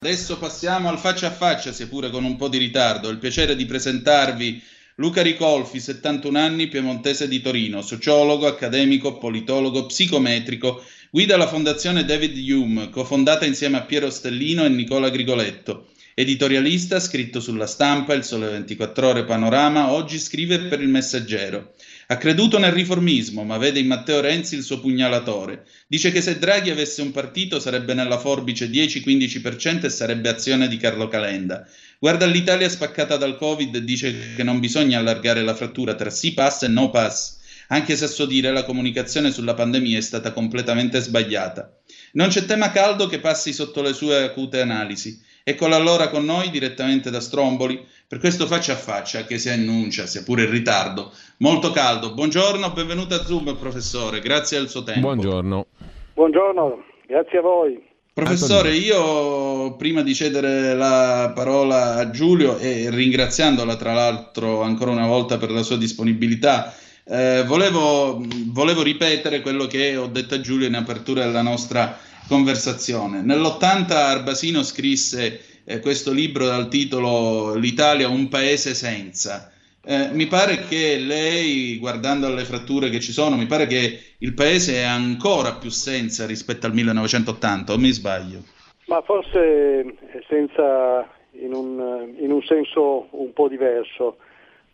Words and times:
Adesso 0.00 0.38
passiamo 0.38 0.88
al 0.88 0.98
faccia 1.00 1.26
a 1.26 1.32
faccia, 1.32 1.72
seppure 1.72 2.08
con 2.08 2.22
un 2.22 2.36
po' 2.36 2.46
di 2.46 2.56
ritardo. 2.56 3.08
Il 3.08 3.18
piacere 3.18 3.56
di 3.56 3.66
presentarvi 3.66 4.62
Luca 4.94 5.22
Ricolfi, 5.22 5.80
71 5.80 6.38
anni, 6.38 6.68
piemontese 6.68 7.26
di 7.26 7.40
Torino, 7.40 7.82
sociologo, 7.82 8.46
accademico, 8.46 9.18
politologo, 9.18 9.86
psicometrico, 9.86 10.84
guida 11.10 11.36
la 11.36 11.48
fondazione 11.48 12.04
David 12.04 12.38
Hume, 12.48 12.90
cofondata 12.90 13.44
insieme 13.44 13.78
a 13.78 13.82
Piero 13.82 14.08
Stellino 14.08 14.64
e 14.64 14.68
Nicola 14.68 15.10
Grigoletto. 15.10 15.88
Editorialista, 16.14 17.00
scritto 17.00 17.40
sulla 17.40 17.66
stampa, 17.66 18.14
il 18.14 18.22
Sole 18.22 18.50
24 18.50 19.08
Ore 19.08 19.24
Panorama, 19.24 19.90
oggi 19.90 20.20
scrive 20.20 20.60
per 20.60 20.80
il 20.80 20.88
Messaggero. 20.88 21.74
Ha 22.10 22.16
creduto 22.16 22.58
nel 22.58 22.72
riformismo, 22.72 23.44
ma 23.44 23.58
vede 23.58 23.80
in 23.80 23.86
Matteo 23.86 24.22
Renzi 24.22 24.54
il 24.54 24.62
suo 24.62 24.80
pugnalatore. 24.80 25.66
Dice 25.86 26.10
che 26.10 26.22
se 26.22 26.38
Draghi 26.38 26.70
avesse 26.70 27.02
un 27.02 27.10
partito 27.10 27.60
sarebbe 27.60 27.92
nella 27.92 28.18
forbice 28.18 28.70
10-15% 28.70 29.84
e 29.84 29.90
sarebbe 29.90 30.30
azione 30.30 30.68
di 30.68 30.78
Carlo 30.78 31.08
Calenda. 31.08 31.68
Guarda 31.98 32.24
l'Italia 32.24 32.66
spaccata 32.70 33.18
dal 33.18 33.36
Covid 33.36 33.74
e 33.74 33.84
dice 33.84 34.32
che 34.34 34.42
non 34.42 34.58
bisogna 34.58 34.98
allargare 34.98 35.42
la 35.42 35.54
frattura 35.54 35.94
tra 35.96 36.08
sì 36.08 36.32
pass 36.32 36.62
e 36.62 36.68
no 36.68 36.88
pass, 36.88 37.40
anche 37.68 37.94
se 37.94 38.06
a 38.06 38.08
suo 38.08 38.24
dire 38.24 38.52
la 38.52 38.64
comunicazione 38.64 39.30
sulla 39.30 39.52
pandemia 39.52 39.98
è 39.98 40.00
stata 40.00 40.32
completamente 40.32 41.00
sbagliata. 41.00 41.78
Non 42.12 42.28
c'è 42.28 42.46
tema 42.46 42.70
caldo 42.70 43.06
che 43.06 43.20
passi 43.20 43.52
sotto 43.52 43.82
le 43.82 43.92
sue 43.92 44.22
acute 44.22 44.62
analisi. 44.62 45.20
Eccola 45.44 45.76
allora 45.76 46.08
con 46.08 46.24
noi 46.24 46.50
direttamente 46.50 47.10
da 47.10 47.20
Stromboli 47.20 47.82
per 48.08 48.20
questo 48.20 48.46
faccia 48.46 48.72
a 48.72 48.76
faccia 48.76 49.24
che 49.24 49.36
si 49.36 49.50
annuncia, 49.50 50.06
sia 50.06 50.22
pure 50.22 50.44
in 50.44 50.50
ritardo, 50.50 51.12
molto 51.40 51.72
caldo. 51.72 52.14
Buongiorno, 52.14 52.70
benvenuto 52.70 53.14
a 53.14 53.22
Zoom 53.22 53.54
professore, 53.58 54.20
grazie 54.20 54.56
al 54.56 54.70
suo 54.70 54.82
tempo. 54.82 55.00
Buongiorno. 55.00 55.66
Buongiorno, 56.14 56.84
grazie 57.06 57.36
a 57.36 57.42
voi. 57.42 57.86
Professore, 58.14 58.72
io 58.72 59.76
prima 59.76 60.00
di 60.00 60.14
cedere 60.14 60.74
la 60.74 61.32
parola 61.34 61.96
a 61.96 62.08
Giulio 62.08 62.56
e 62.56 62.88
ringraziandola 62.88 63.76
tra 63.76 63.92
l'altro 63.92 64.62
ancora 64.62 64.90
una 64.90 65.06
volta 65.06 65.36
per 65.36 65.50
la 65.50 65.62
sua 65.62 65.76
disponibilità, 65.76 66.74
eh, 67.04 67.44
volevo, 67.46 68.24
volevo 68.46 68.82
ripetere 68.82 69.42
quello 69.42 69.66
che 69.66 69.96
ho 69.96 70.06
detto 70.06 70.34
a 70.34 70.40
Giulio 70.40 70.66
in 70.66 70.76
apertura 70.76 71.26
della 71.26 71.42
nostra 71.42 71.98
conversazione. 72.26 73.20
Nell'80 73.20 73.92
Arbasino 73.92 74.62
scrisse 74.62 75.47
eh, 75.68 75.80
questo 75.80 76.12
libro 76.12 76.46
dal 76.46 76.68
titolo 76.68 77.54
L'Italia 77.54 78.08
un 78.08 78.28
paese 78.28 78.74
senza. 78.74 79.52
Eh, 79.84 80.08
mi 80.12 80.26
pare 80.26 80.64
che 80.66 80.96
lei, 80.96 81.76
guardando 81.76 82.26
alle 82.26 82.44
fratture 82.44 82.88
che 82.88 83.00
ci 83.00 83.12
sono, 83.12 83.36
mi 83.36 83.44
pare 83.44 83.66
che 83.66 83.98
il 84.18 84.32
paese 84.32 84.76
è 84.76 84.84
ancora 84.84 85.52
più 85.52 85.68
senza 85.68 86.24
rispetto 86.24 86.64
al 86.64 86.72
1980, 86.72 87.72
o 87.74 87.78
mi 87.78 87.90
sbaglio? 87.90 88.38
Ma 88.86 89.02
forse 89.02 89.94
senza 90.26 91.06
in 91.32 91.52
un, 91.52 92.14
in 92.18 92.32
un 92.32 92.42
senso 92.42 93.08
un 93.10 93.32
po' 93.34 93.48
diverso, 93.48 94.16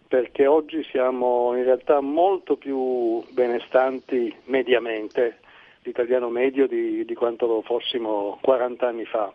perché 0.06 0.46
oggi 0.46 0.84
siamo 0.90 1.56
in 1.56 1.64
realtà 1.64 2.00
molto 2.00 2.56
più 2.56 3.20
benestanti 3.30 4.32
mediamente 4.44 5.38
l'italiano 5.82 6.28
medio 6.30 6.68
di, 6.68 7.04
di 7.04 7.14
quanto 7.14 7.46
lo 7.46 7.62
fossimo 7.62 8.38
40 8.40 8.86
anni 8.86 9.04
fa. 9.04 9.32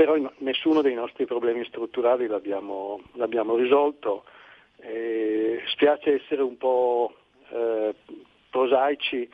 Però 0.00 0.16
nessuno 0.38 0.80
dei 0.80 0.94
nostri 0.94 1.26
problemi 1.26 1.62
strutturali 1.66 2.26
l'abbiamo, 2.26 3.02
l'abbiamo 3.16 3.54
risolto. 3.54 4.24
E 4.78 5.60
spiace 5.66 6.22
essere 6.22 6.40
un 6.40 6.56
po' 6.56 7.14
eh, 7.50 7.94
prosaici, 8.48 9.28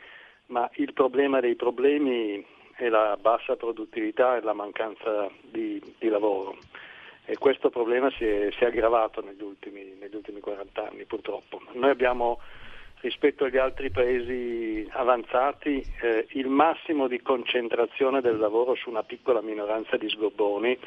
ma 0.47 0.69
il 0.73 0.91
problema 0.91 1.39
dei 1.39 1.55
problemi 1.55 2.45
è 2.75 2.89
la 2.89 3.17
bassa 3.17 3.55
produttività 3.55 4.35
e 4.35 4.41
la 4.41 4.51
mancanza 4.51 5.29
di, 5.39 5.81
di 5.99 6.09
lavoro. 6.09 6.57
E 7.23 7.37
questo 7.37 7.69
problema 7.69 8.11
si 8.11 8.25
è, 8.25 8.49
si 8.51 8.65
è 8.65 8.67
aggravato 8.67 9.21
negli 9.21 9.43
ultimi, 9.43 9.95
negli 9.97 10.15
ultimi 10.15 10.41
40 10.41 10.85
anni 10.85 11.05
purtroppo. 11.05 11.61
Noi 11.75 11.91
abbiamo 11.91 12.41
rispetto 13.01 13.45
agli 13.45 13.57
altri 13.57 13.89
paesi 13.91 14.87
avanzati 14.91 15.83
eh, 16.01 16.25
il 16.31 16.47
massimo 16.47 17.07
di 17.07 17.21
concentrazione 17.21 18.21
del 18.21 18.37
lavoro 18.37 18.75
su 18.75 18.89
una 18.89 19.03
piccola 19.03 19.41
minoranza 19.41 19.97
di 19.97 20.09
sgobboni 20.09 20.77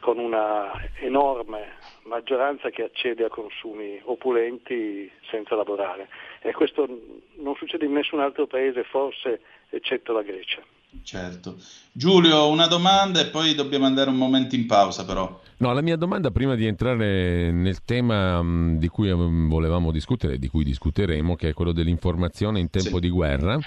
con 0.00 0.18
una 0.18 0.70
enorme 1.00 1.76
maggioranza 2.04 2.70
che 2.70 2.84
accede 2.84 3.24
a 3.24 3.28
consumi 3.28 4.00
opulenti 4.04 5.10
senza 5.28 5.56
lavorare 5.56 6.08
e 6.40 6.52
questo 6.52 6.86
non 7.34 7.54
succede 7.56 7.86
in 7.86 7.92
nessun 7.92 8.20
altro 8.20 8.46
paese 8.46 8.84
forse 8.84 9.40
eccetto 9.70 10.12
la 10.12 10.22
Grecia. 10.22 10.62
Certo. 11.02 11.56
Giulio, 11.92 12.48
una 12.48 12.66
domanda 12.66 13.20
e 13.20 13.26
poi 13.26 13.54
dobbiamo 13.54 13.86
andare 13.86 14.08
un 14.08 14.16
momento 14.16 14.54
in 14.54 14.66
pausa 14.66 15.04
però. 15.04 15.40
No, 15.58 15.72
la 15.72 15.82
mia 15.82 15.96
domanda 15.96 16.30
prima 16.30 16.54
di 16.54 16.66
entrare 16.66 17.50
nel 17.50 17.84
tema 17.84 18.38
um, 18.38 18.78
di 18.78 18.88
cui 18.88 19.10
um, 19.10 19.48
volevamo 19.48 19.90
discutere, 19.90 20.38
di 20.38 20.48
cui 20.48 20.64
discuteremo, 20.64 21.34
che 21.34 21.48
è 21.50 21.52
quello 21.52 21.72
dell'informazione 21.72 22.60
in 22.60 22.70
tempo 22.70 22.96
sì. 22.96 23.00
di 23.00 23.08
guerra, 23.10 23.58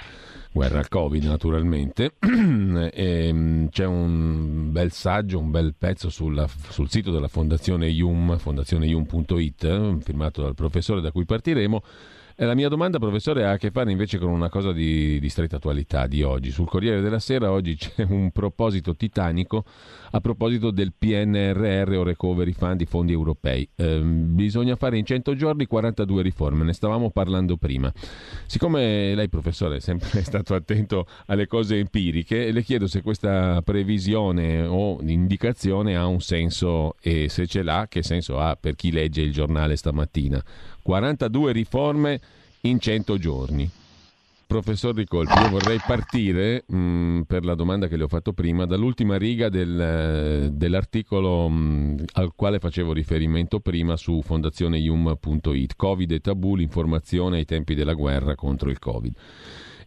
guerra 0.52 0.80
al 0.80 0.88
Covid 0.88 1.24
naturalmente, 1.24 2.14
e, 2.94 3.30
um, 3.30 3.70
c'è 3.70 3.86
un 3.86 4.72
bel 4.72 4.92
saggio, 4.92 5.38
un 5.38 5.52
bel 5.52 5.76
pezzo 5.78 6.10
sulla, 6.10 6.48
sul 6.70 6.90
sito 6.90 7.12
della 7.12 7.28
Fondazione 7.28 7.88
IUM, 7.90 8.38
fondazioneium.it, 8.38 9.98
firmato 10.02 10.42
dal 10.42 10.56
professore 10.56 11.02
da 11.02 11.12
cui 11.12 11.26
partiremo, 11.26 11.84
la 12.36 12.56
mia 12.56 12.70
domanda, 12.70 12.98
professore, 13.00 13.46
ha 13.46 13.52
a 13.52 13.58
che 13.58 13.72
fare 13.72 13.92
invece 13.92 14.18
con 14.18 14.30
una 14.30 14.50
cosa 14.50 14.72
di, 14.72 15.20
di, 15.20 15.30
stretta 15.30 15.58
attualità 15.58 16.08
di 16.08 16.24
oggi. 16.24 16.52
Sul 16.52 16.68
Corriere 16.68 17.02
della 17.02 17.20
Sera 17.20 17.52
oggi 17.52 17.76
c'è 17.78 18.06
un 18.08 18.32
proposito 18.32 18.96
titanico 18.96 19.64
a 20.12 20.20
proposito 20.20 20.72
del 20.72 20.94
PNRR 20.98 21.94
o 21.98 22.04
Recovery 22.04 22.52
Fund, 22.52 22.82
i 22.82 22.86
fondi 22.86 23.14
europei. 23.14 23.68
Eh, 23.76 24.00
bisogna 24.00 24.76
fare 24.76 24.98
in 24.98 25.06
100 25.06 25.36
giorni 25.36 25.66
42 25.66 26.22
riforme, 26.22 26.64
ne 26.64 26.74
stavamo 26.74 27.12
parlando 27.12 27.58
prima. 27.58 27.92
Siccome 28.46 29.16
lei, 29.16 29.30
professore, 29.30 29.78
è 29.78 29.80
sempre 29.80 30.22
stato 30.24 30.54
attento 30.54 31.08
alle 31.28 31.48
cose 31.48 31.78
empiriche, 31.78 32.52
le 32.52 32.64
chiedo 32.64 32.88
se 32.88 33.02
questa 33.02 33.62
previsione 33.62 34.64
o 34.64 35.00
indicazione 35.02 35.96
ha 35.96 36.06
un 36.08 36.22
senso 36.22 36.96
e 37.02 37.30
se 37.30 37.48
ce 37.48 37.64
l'ha, 37.64 37.88
che 37.90 38.04
senso 38.04 38.40
ha 38.40 38.58
per 38.60 38.76
chi 38.76 38.92
legge 38.92 39.22
il 39.22 39.32
giornale 39.32 39.76
stamattina. 39.76 40.44
42 40.82 41.52
riforme 41.52 42.20
in 42.62 42.80
100 42.80 43.18
giorni. 43.18 43.70
Professor 44.52 44.94
Ricolfi, 44.94 45.38
io 45.38 45.48
vorrei 45.48 45.80
partire 45.80 46.66
mh, 46.68 46.76
mm, 46.76 47.22
per 47.22 47.46
la 47.46 47.56
domanda 47.56 47.88
che 47.88 47.96
le 47.96 48.04
ho 48.04 48.10
fatto 48.10 48.34
prima 48.34 48.66
dall'ultima 48.66 49.18
riga 49.18 49.48
del, 49.48 50.50
dell'articolo 50.52 51.48
mh, 51.48 51.56
mm, 51.56 51.98
al 52.16 52.34
quale 52.36 52.60
facevo 52.60 52.92
riferimento 52.92 53.62
prima 53.62 53.96
su 53.96 54.22
fondazioneium.it, 54.22 55.76
Covid 55.78 56.12
e 56.12 56.20
tabù, 56.20 56.58
l'informazione 56.58 57.38
ai 57.38 57.46
tempi 57.46 57.76
della 57.76 57.94
guerra 57.94 58.36
contro 58.36 58.70
il 58.70 58.78
Covid. 58.78 59.16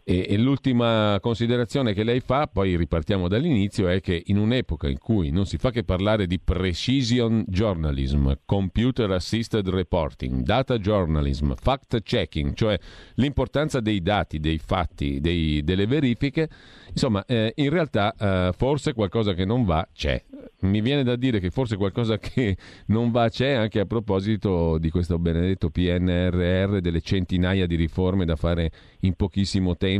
E, 0.07 0.27
e, 0.29 0.37
l'ultima 0.37 1.17
considerazione 1.19 1.95
che 1.95 2.03
lei 2.03 2.19
fa, 2.19 2.45
poi 2.45 2.77
ripartiamo 2.77 3.27
dall'inizio, 3.27 3.87
è 3.87 4.01
che 4.01 4.21
in 4.27 4.37
un'epoca 4.37 4.87
in 4.87 4.99
cui 4.99 5.31
non 5.31 5.47
si 5.47 5.57
fa 5.57 5.71
che 5.71 5.83
parlare 5.83 6.27
di 6.27 6.39
precision 6.39 7.43
journalism, 7.47 8.31
computer 8.45 9.09
assisted 9.09 9.67
reporting, 9.67 10.43
data 10.43 10.77
journalism, 10.77 11.53
fact 11.55 12.03
checking, 12.03 12.53
cioè 12.53 12.77
l'importanza 13.15 13.79
dei 13.79 14.03
dati, 14.03 14.39
dei 14.39 14.59
fatti, 14.59 15.19
dei, 15.19 15.63
delle 15.63 15.87
verifiche, 15.87 16.49
insomma, 16.89 17.25
eh, 17.25 17.53
in 17.55 17.71
realtà 17.71 18.13
eh, 18.15 18.53
forse 18.55 18.93
qualcosa 18.93 19.33
che 19.33 19.43
non 19.43 19.65
va 19.65 19.87
c'è 19.91 20.23
mi 20.65 20.81
viene 20.81 21.03
da 21.03 21.15
dire 21.15 21.39
che 21.39 21.49
forse 21.49 21.77
qualcosa 21.77 22.17
che 22.17 22.57
non 22.87 23.11
va 23.11 23.29
c'è 23.29 23.51
anche 23.51 23.79
a 23.79 23.85
proposito 23.85 24.77
di 24.77 24.89
questo 24.89 25.17
benedetto 25.19 25.69
PNRR, 25.69 26.79
delle 26.79 27.01
centinaia 27.01 27.65
di 27.65 27.75
riforme 27.75 28.25
da 28.25 28.35
fare 28.35 28.71
in 29.01 29.13
pochissimo 29.13 29.75
tempo. 29.77 29.93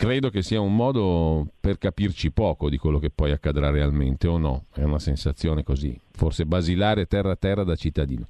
Credo 0.00 0.30
che 0.30 0.42
sia 0.42 0.60
un 0.60 0.76
modo 0.76 1.44
per 1.60 1.76
capirci 1.76 2.30
poco 2.30 2.70
di 2.70 2.78
quello 2.78 3.00
che 3.00 3.10
poi 3.10 3.32
accadrà 3.32 3.68
realmente, 3.70 4.28
o 4.28 4.38
no? 4.38 4.66
È 4.72 4.84
una 4.84 5.00
sensazione 5.00 5.64
così, 5.64 5.98
forse 6.12 6.44
basilare 6.44 7.06
terra 7.06 7.32
a 7.32 7.36
terra 7.36 7.64
da 7.64 7.74
cittadino. 7.74 8.28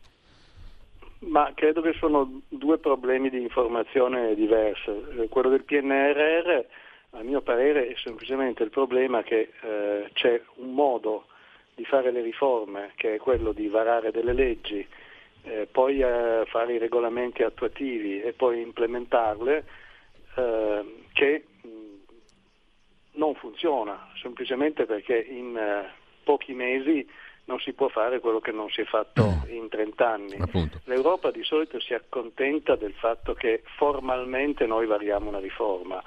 Ma 1.21 1.53
credo 1.55 1.83
che 1.83 1.93
sono 1.93 2.41
due 2.49 2.79
problemi 2.79 3.29
di 3.29 3.43
informazione 3.43 4.35
diverse. 4.35 5.27
Quello 5.29 5.51
del 5.51 5.65
PNRR, 5.65 6.65
a 7.19 7.23
mio 7.23 7.43
parere, 7.43 7.89
è 7.89 7.95
semplicemente 8.03 8.63
il 8.63 8.71
problema 8.71 9.23
che 9.23 9.53
eh, 9.61 10.11
c'è 10.15 10.41
un 10.55 10.73
modo 10.73 11.27
di 11.75 11.85
fare 11.85 12.11
le 12.11 12.23
riforme, 12.23 12.93
che 12.95 13.17
è 13.17 13.19
quello 13.19 13.53
di 13.53 13.69
varare 13.69 14.11
delle 14.11 14.33
leggi, 14.33 14.87
eh, 15.43 15.69
poi 15.71 16.01
eh, 16.01 16.45
fare 16.47 16.75
i 16.75 16.79
regolamenti 16.79 17.43
attuativi 17.43 18.23
e 18.23 18.33
poi 18.33 18.63
implementarle, 18.63 19.65
eh, 20.39 20.95
che 21.13 21.45
non 23.13 23.35
funziona, 23.35 24.09
semplicemente 24.23 24.87
perché 24.87 25.19
in 25.19 25.57
eh, 25.57 25.91
pochi 26.23 26.55
mesi 26.55 27.07
non 27.47 27.59
si 27.59 27.73
può 27.73 27.89
fare 27.89 28.21
quello 28.21 28.41
che 28.41 28.53
non 28.53 28.69
si 28.71 28.83
è 28.83 28.85
fatto 28.85 29.25
mm. 29.25 29.55
in 29.55 29.69
30 29.69 30.09
anni. 30.09 30.37
Appunto. 30.39 30.81
L'Europa 30.85 31.31
di 31.31 31.43
solito 31.43 31.81
si 31.81 31.95
accontenta 31.95 32.77
del 32.77 32.93
fatto 32.93 33.35
che 33.35 33.63
formalmente 33.77 34.67
noi 34.67 34.87
variamo 34.87 35.29
una 35.29 35.41
riforma. 35.41 36.01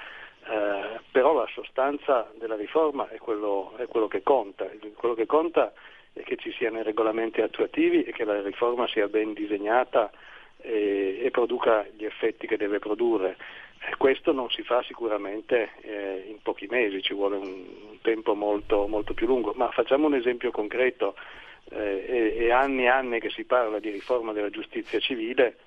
eh, 0.47 0.99
però 1.11 1.33
la 1.33 1.47
sostanza 1.51 2.31
della 2.37 2.55
riforma 2.55 3.09
è 3.09 3.17
quello, 3.17 3.73
è 3.77 3.87
quello 3.87 4.07
che 4.07 4.21
conta, 4.23 4.69
quello 4.95 5.15
che 5.15 5.25
conta 5.25 5.73
è 6.13 6.21
che 6.23 6.35
ci 6.37 6.51
siano 6.51 6.79
i 6.79 6.83
regolamenti 6.83 7.41
attuativi 7.41 8.03
e 8.03 8.11
che 8.11 8.23
la 8.23 8.41
riforma 8.41 8.87
sia 8.87 9.07
ben 9.07 9.33
disegnata 9.33 10.11
e, 10.61 11.21
e 11.23 11.31
produca 11.31 11.85
gli 11.95 12.05
effetti 12.05 12.47
che 12.47 12.57
deve 12.57 12.79
produrre. 12.79 13.37
Questo 13.97 14.31
non 14.31 14.49
si 14.49 14.61
fa 14.63 14.83
sicuramente 14.83 15.71
eh, 15.81 16.25
in 16.27 16.41
pochi 16.41 16.67
mesi, 16.69 17.01
ci 17.01 17.13
vuole 17.13 17.37
un, 17.37 17.65
un 17.89 18.01
tempo 18.01 18.35
molto, 18.35 18.87
molto, 18.87 19.13
più 19.13 19.25
lungo, 19.25 19.53
ma 19.55 19.71
facciamo 19.71 20.07
un 20.07 20.15
esempio 20.15 20.51
concreto. 20.51 21.15
Eh, 21.69 22.05
è, 22.05 22.35
è, 22.35 22.51
anni 22.51 22.83
e 22.83 22.87
anni 22.87 23.19
che 23.19 23.29
si 23.29 23.43
parla 23.43 23.79
di 23.79 23.89
riforma 23.89 24.33
della 24.33 24.49
giustizia 24.49 24.99
civile, 24.99 25.57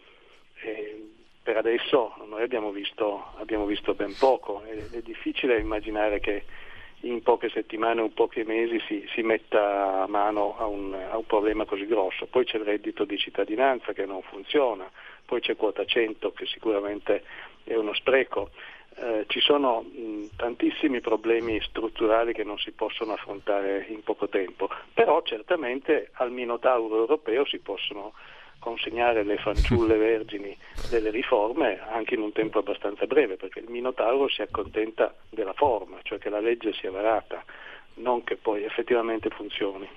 eh, 0.63 1.11
per 1.43 1.57
adesso 1.57 2.15
noi 2.27 2.43
abbiamo 2.43 2.71
visto, 2.71 3.33
abbiamo 3.37 3.67
visto 3.67 3.95
ben 3.95 4.15
poco, 4.17 4.63
è, 4.65 4.97
è 4.97 5.03
difficile 5.03 5.59
immaginare 5.59 6.21
che 6.21 6.45
in 7.05 7.23
poche 7.23 7.51
settimane 7.51 8.01
o 8.01 8.09
pochi 8.09 8.43
mesi 8.45 8.81
si, 8.87 9.07
si 9.13 9.23
metta 9.23 10.03
a 10.03 10.07
mano 10.07 10.57
a 10.59 10.67
un, 10.67 10.95
a 10.95 11.17
un, 11.17 11.27
problema 11.27 11.65
così 11.65 11.87
grosso. 11.87 12.27
Poi 12.27 12.45
c'è 12.45 12.57
il 12.57 12.65
reddito 12.65 13.05
di 13.05 13.19
cittadinanza 13.19 13.93
che 13.93 14.07
non 14.07 14.23
funziona, 14.23 14.91
poi 15.25 15.41
c'è 15.41 15.57
quota 15.57 15.85
100 15.85 16.33
che 16.33 16.47
sicuramente 16.47 17.23
è 17.65 17.75
uno 17.75 17.95
spreco. 17.95 18.51
Eh, 18.97 19.25
ci 19.27 19.41
sono 19.41 19.83
mh, 19.83 20.37
tantissimi 20.37 21.01
problemi 21.01 21.61
strutturali 21.63 22.33
che 22.33 22.45
non 22.45 22.59
si 22.59 22.71
possono 22.71 23.15
affrontare 23.15 23.87
in 23.89 24.03
poco 24.05 24.29
tempo, 24.29 24.69
però 24.93 25.21
certamente 25.23 26.11
al 26.13 26.31
Minotauro 26.31 26.97
europeo 26.97 27.45
si 27.45 27.59
possono 27.59 28.13
consegnare 28.61 29.25
le 29.25 29.37
fanciulle 29.37 29.97
vergini 29.99 30.57
delle 30.89 31.11
riforme 31.11 31.81
anche 31.91 32.15
in 32.15 32.21
un 32.21 32.33
tempo 32.33 32.61
abbastanza 32.61 33.07
breve, 33.07 33.37
perché 33.37 33.59
il 33.59 33.69
Minotauro 33.69 34.29
si 34.29 34.43
accontenta 34.43 35.13
della 35.29 35.55
forma, 35.55 35.99
cioè 36.03 36.19
che 36.19 36.31
la 36.31 36.41
legge 36.41 36.73
sia 36.73 36.93
varata, 36.93 37.45
non 37.95 38.23
che 38.23 38.37
poi 38.37 38.63
effettivamente 38.63 39.29
funzioni. 39.31 39.89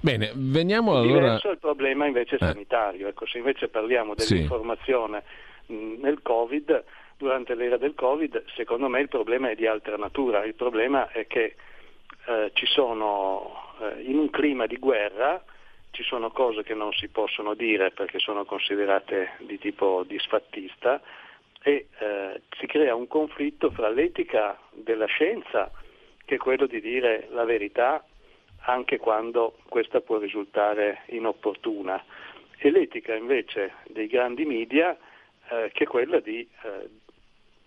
Bene, 0.00 0.32
veniamo 0.34 0.96
allora... 0.96 1.18
Diverso 1.18 1.48
è 1.48 1.52
il 1.52 1.58
problema 1.58 2.06
invece 2.06 2.36
eh. 2.36 2.38
sanitario, 2.38 3.08
ecco, 3.08 3.26
se 3.26 3.38
invece 3.38 3.68
parliamo 3.68 4.14
dell'informazione 4.14 5.22
sì. 5.26 5.48
Nel 5.70 6.20
Covid, 6.22 6.84
durante 7.16 7.54
l'era 7.54 7.76
del 7.76 7.94
Covid, 7.94 8.44
secondo 8.54 8.88
me 8.88 9.00
il 9.00 9.08
problema 9.08 9.50
è 9.50 9.54
di 9.54 9.66
altra 9.66 9.96
natura, 9.96 10.44
il 10.44 10.54
problema 10.54 11.10
è 11.10 11.26
che 11.26 11.54
eh, 12.26 12.50
ci 12.54 12.66
sono 12.66 13.74
eh, 13.80 14.02
in 14.02 14.18
un 14.18 14.30
clima 14.30 14.66
di 14.66 14.76
guerra 14.76 15.42
ci 15.90 16.02
sono 16.04 16.30
cose 16.30 16.62
che 16.62 16.74
non 16.74 16.92
si 16.92 17.08
possono 17.08 17.54
dire 17.54 17.90
perché 17.90 18.18
sono 18.18 18.44
considerate 18.44 19.32
di 19.38 19.58
tipo 19.58 20.04
disfattista 20.06 21.00
e 21.62 21.88
eh, 21.98 22.42
si 22.58 22.66
crea 22.66 22.94
un 22.94 23.06
conflitto 23.06 23.70
fra 23.70 23.88
l'etica 23.88 24.58
della 24.72 25.06
scienza, 25.06 25.70
che 26.24 26.36
è 26.36 26.38
quello 26.38 26.66
di 26.66 26.80
dire 26.80 27.28
la 27.30 27.44
verità 27.44 28.04
anche 28.64 28.98
quando 28.98 29.56
questa 29.68 30.00
può 30.00 30.18
risultare 30.18 31.02
inopportuna, 31.06 32.02
e 32.56 32.70
l'etica 32.70 33.14
invece 33.14 33.74
dei 33.88 34.06
grandi 34.06 34.44
media, 34.44 34.96
eh, 35.50 35.70
che 35.72 35.84
è 35.84 35.86
quella 35.86 36.20
di 36.20 36.40
eh, 36.62 36.88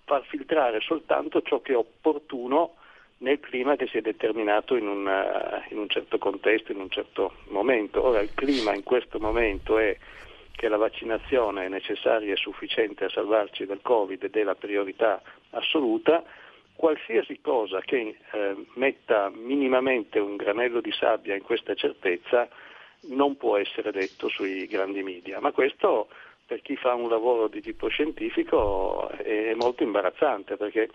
far 0.05 0.23
filtrare 0.25 0.79
soltanto 0.81 1.41
ciò 1.41 1.61
che 1.61 1.73
è 1.73 1.77
opportuno 1.77 2.75
nel 3.17 3.39
clima 3.39 3.75
che 3.75 3.87
si 3.87 3.97
è 3.97 4.01
determinato 4.01 4.75
in, 4.75 4.87
una, 4.87 5.63
in 5.69 5.77
un 5.77 5.87
certo 5.87 6.17
contesto, 6.17 6.71
in 6.71 6.79
un 6.79 6.89
certo 6.89 7.35
momento. 7.49 8.03
Ora 8.03 8.19
il 8.19 8.33
clima 8.33 8.73
in 8.75 8.83
questo 8.83 9.19
momento 9.19 9.77
è 9.77 9.97
che 10.51 10.67
la 10.67 10.77
vaccinazione 10.77 11.65
è 11.65 11.69
necessaria 11.69 12.33
e 12.33 12.37
sufficiente 12.37 13.05
a 13.05 13.09
salvarci 13.09 13.65
dal 13.65 13.81
Covid 13.81 14.23
ed 14.23 14.35
è 14.35 14.43
la 14.43 14.55
priorità 14.55 15.21
assoluta, 15.51 16.23
qualsiasi 16.75 17.39
cosa 17.41 17.79
che 17.81 18.17
eh, 18.31 18.55
metta 18.75 19.31
minimamente 19.33 20.19
un 20.19 20.35
granello 20.35 20.81
di 20.81 20.91
sabbia 20.91 21.35
in 21.35 21.43
questa 21.43 21.75
certezza 21.75 22.47
non 23.07 23.37
può 23.37 23.57
essere 23.57 23.91
detto 23.91 24.27
sui 24.29 24.65
grandi 24.67 25.01
media, 25.01 25.39
ma 25.39 25.51
questo 25.51 26.07
per 26.45 26.61
chi 26.61 26.75
fa 26.75 26.93
un 26.93 27.09
lavoro 27.09 27.47
di 27.47 27.61
tipo 27.61 27.87
scientifico 27.87 29.09
è 29.09 29.53
molto 29.55 29.83
imbarazzante 29.83 30.57
perché 30.57 30.89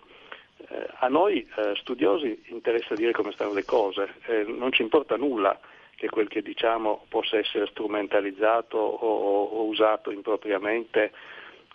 eh, 0.67 0.87
a 0.99 1.07
noi 1.07 1.47
eh, 1.55 1.73
studiosi 1.75 2.43
interessa 2.47 2.93
dire 2.93 3.11
come 3.11 3.31
stanno 3.31 3.53
le 3.53 3.65
cose, 3.65 4.15
eh, 4.25 4.43
non 4.43 4.71
ci 4.71 4.81
importa 4.81 5.15
nulla 5.15 5.59
che 5.95 6.09
quel 6.09 6.27
che 6.27 6.41
diciamo 6.41 7.05
possa 7.09 7.37
essere 7.37 7.67
strumentalizzato 7.67 8.77
o, 8.77 9.43
o 9.43 9.65
usato 9.65 10.11
impropriamente 10.11 11.11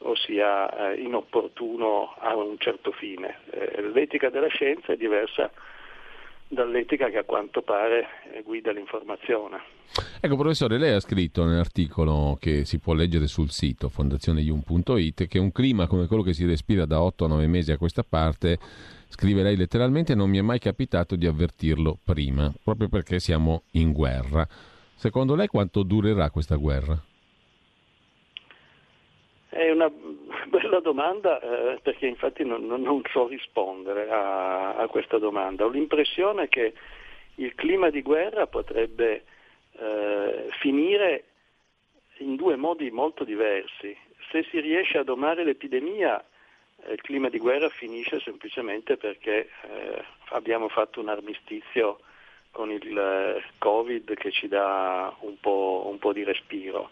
o 0.01 0.15
sia 0.15 0.93
eh, 0.93 1.01
inopportuno 1.01 2.15
a 2.19 2.35
un 2.35 2.59
certo 2.59 2.93
fine. 2.93 3.41
Eh, 3.51 3.83
l'etica 3.93 4.31
della 4.31 4.49
scienza 4.49 4.93
è 4.93 4.97
diversa 4.97 5.51
dall'etica 6.55 7.11
che 7.11 7.19
a 7.19 7.25
quanto 7.25 7.63
pare 7.63 8.07
eh, 8.33 8.43
guida 8.43 8.73
l'informazione. 8.73 9.59
Ecco 10.21 10.37
professore, 10.37 10.79
lei 10.79 10.95
ha 10.95 11.01
scritto 11.01 11.45
nell'articolo 11.45 12.37
che 12.41 12.65
si 12.65 12.79
può 12.79 12.95
leggere 12.95 13.27
sul 13.27 13.51
sito 13.51 13.89
fondazioneium.it 13.89 15.27
che 15.27 15.39
un 15.39 15.53
clima 15.53 15.87
come 15.87 16.07
quello 16.07 16.23
che 16.23 16.33
si 16.33 16.47
respira 16.47 16.87
da 16.87 16.99
8-9 16.99 17.47
mesi 17.47 17.73
a 17.73 17.77
questa 17.77 18.03
parte, 18.03 18.59
scrive 19.09 19.43
lei 19.43 19.57
letteralmente, 19.57 20.15
non 20.15 20.31
mi 20.31 20.39
è 20.39 20.43
mai 20.43 20.59
capitato 20.59 21.17
di 21.17 21.27
avvertirlo 21.27 21.99
prima, 22.03 22.51
proprio 22.63 22.89
perché 22.89 23.21
siamo 23.21 23.65
in 23.73 23.93
guerra. 23.93 24.47
Secondo 24.95 25.35
lei 25.35 25.49
quanto 25.49 25.83
durerà 25.83 26.31
questa 26.31 26.57
guerra? 26.57 26.99
È 29.55 29.71
una 29.71 29.89
bella 30.51 30.81
domanda 30.81 31.41
eh, 31.41 31.79
perché 31.81 32.07
infatti 32.07 32.45
non, 32.45 32.67
non, 32.67 33.03
so 33.13 33.29
rispondere 33.29 34.11
a, 34.11 34.75
a, 34.75 34.89
questa 34.89 35.19
domanda. 35.19 35.65
Ho 35.65 35.69
l'impressione 35.69 36.49
che 36.49 36.75
il 37.37 37.55
clima 37.55 37.91
di 37.91 38.03
guerra 38.03 38.49
potrebbe 38.49 39.23
eh, 39.79 40.49
finire 40.59 41.25
in 42.19 42.35
due 42.35 42.57
modi 42.57 42.91
molto 42.91 43.23
diversi. 43.23 43.97
Se 44.33 44.45
si 44.51 44.59
riesce 44.59 44.99
a 44.99 45.05
domare 45.05 45.45
l'epidemia, 45.45 46.21
eh, 46.83 46.95
il 46.95 47.01
clima 47.01 47.29
di 47.29 47.39
guerra 47.39 47.69
finisce 47.69 48.19
semplicemente 48.19 48.97
perché 48.97 49.51
eh, 49.71 50.05
abbiamo 50.31 50.69
fatto 50.69 50.99
un 50.99 51.09
armistizio 51.09 52.01
con 52.51 52.73
il 52.73 52.99
eh, 52.99 53.41
Covid 53.59 54.15
che 54.15 54.33
ci 54.33 54.49
dà 54.49 55.15
un 55.21 55.39
po', 55.39 55.85
un 55.87 55.99
po 56.01 56.13
di 56.13 56.25
respiro. 56.25 56.91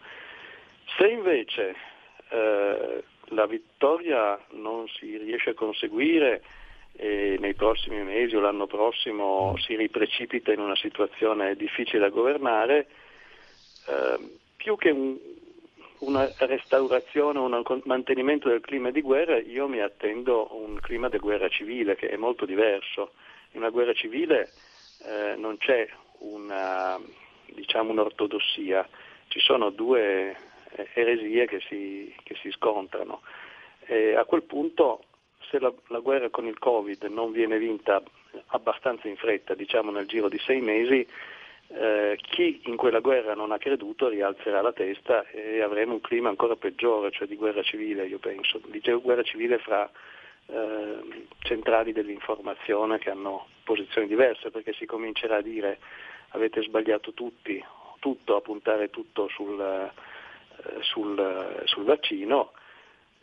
Se 0.97 1.09
invece 1.09 1.91
eh, 2.33 3.05
la 3.27 3.47
vittoria 3.47 4.39
non 4.53 4.89
si 4.89 5.17
riesce 5.19 5.51
a 5.51 5.55
conseguire 5.55 6.43
e 6.95 7.37
nei 7.39 7.55
prossimi 7.55 8.03
mesi 8.03 8.37
o 8.37 8.41
l'anno 8.41 8.67
prossimo 8.67 9.55
si 9.59 9.77
riprecipita 9.77 10.53
in 10.53 10.61
una 10.61 10.77
situazione 10.77 11.57
difficile 11.57 12.01
da 12.01 12.09
governare, 12.09 12.87
eh, 13.89 14.39
più 14.57 14.77
che 14.77 14.91
un, 14.91 15.17
una 16.01 16.31
restaurazione 16.39 17.39
un 17.39 17.63
mantenimento 17.85 18.49
del 18.49 18.61
clima 18.61 18.91
di 18.91 19.01
guerra, 19.01 19.39
io 19.39 19.69
mi 19.69 19.81
attendo 19.81 20.55
un 20.57 20.79
clima 20.81 21.09
di 21.09 21.19
guerra 21.19 21.49
civile 21.49 21.97
che 21.97 22.09
è 22.09 22.17
molto 22.17 22.45
diverso. 22.45 23.13
In 23.53 23.61
una 23.61 23.71
guerra 23.71 23.93
civile 23.93 24.51
eh, 25.05 25.37
non 25.37 25.59
c'è 25.59 25.87
una, 26.19 26.99
diciamo, 27.47 27.91
un'ortodossia, 27.91 28.89
ci 29.29 29.41
sono 29.41 29.71
due 29.71 30.37
eh, 30.77 30.89
eresie 30.95 31.47
che 31.47 31.61
si, 31.61 32.15
che 32.23 32.35
si 32.37 32.51
scontrano. 32.51 33.23
E 33.87 34.15
a 34.15 34.25
quel 34.25 34.43
punto, 34.43 35.05
se 35.51 35.59
la, 35.59 35.73
la, 35.89 35.99
guerra 35.99 36.31
con 36.31 36.47
il 36.47 36.59
Covid 36.59 37.03
non 37.05 37.33
viene 37.33 37.59
vinta 37.59 38.03
abbastanza 38.47 39.09
in 39.09 39.17
fretta, 39.17 39.55
diciamo 39.55 39.91
nel 39.91 40.07
giro 40.07 40.29
di 40.29 40.39
sei 40.39 40.61
mesi, 40.61 41.07
eh, 41.69 42.19
chi 42.21 42.61
in 42.65 42.77
quella 42.77 43.01
guerra 43.01 43.35
non 43.35 43.51
ha 43.51 43.59
creduto 43.59 44.09
rialzerà 44.09 44.61
la 44.61 44.73
testa 44.73 45.27
e 45.29 45.63
avremo 45.63 45.95
un 45.95 46.01
clima 46.01 46.29
ancora 46.29 46.57
peggiore, 46.57 47.11
cioè 47.11 47.27
di 47.27 47.37
guerra 47.37 47.63
civile, 47.63 48.07
io 48.07 48.19
penso, 48.19 48.61
di 48.67 48.81
guerra 49.01 49.23
civile 49.23 49.59
fra 49.59 49.91
eh, 50.47 51.27
centrali 51.41 51.93
dell'informazione 51.93 52.99
che 52.99 53.11
hanno 53.11 53.47
posizioni 53.65 54.07
diverse, 54.07 54.51
perché 54.51 54.73
si 54.75 54.87
comincerà 54.87 55.37
a 55.37 55.43
dire 55.43 55.79
avete 56.31 56.63
sbagliato 56.63 57.13
tutti, 57.13 57.63
tutto, 58.01 58.37
a 58.37 58.41
puntare 58.41 58.91
tutto 58.91 59.29
sul 59.29 59.61
eh, 59.61 59.91
sul, 60.81 61.63
sul 61.65 61.85
vaccino 61.85 62.53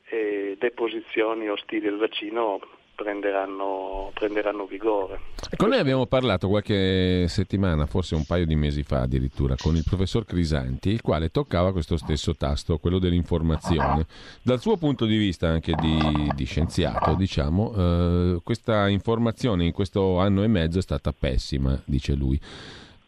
e 0.05 0.57
le 0.59 0.71
posizioni 0.71 1.49
ostili 1.49 1.87
al 1.87 1.97
vaccino 1.97 2.59
prenderanno, 2.99 4.11
prenderanno 4.13 4.65
vigore. 4.65 5.19
Ecco, 5.49 5.67
noi 5.67 5.77
abbiamo 5.77 6.05
parlato 6.05 6.49
qualche 6.49 7.25
settimana, 7.29 7.85
forse 7.85 8.15
un 8.15 8.25
paio 8.25 8.45
di 8.45 8.55
mesi 8.55 8.83
fa 8.83 9.01
addirittura, 9.01 9.55
con 9.57 9.75
il 9.75 9.85
professor 9.87 10.25
Crisanti, 10.25 10.89
il 10.89 11.01
quale 11.01 11.29
toccava 11.29 11.71
questo 11.71 11.95
stesso 11.95 12.35
tasto, 12.35 12.77
quello 12.77 12.99
dell'informazione. 12.99 14.05
Dal 14.41 14.59
suo 14.59 14.75
punto 14.75 15.05
di 15.05 15.15
vista 15.15 15.47
anche 15.47 15.73
di, 15.79 16.29
di 16.35 16.43
scienziato, 16.43 17.15
diciamo, 17.15 17.73
eh, 17.75 18.39
questa 18.43 18.89
informazione 18.89 19.63
in 19.63 19.71
questo 19.71 20.19
anno 20.19 20.43
e 20.43 20.47
mezzo 20.47 20.79
è 20.79 20.81
stata 20.81 21.13
pessima, 21.17 21.81
dice 21.85 22.13
lui. 22.15 22.39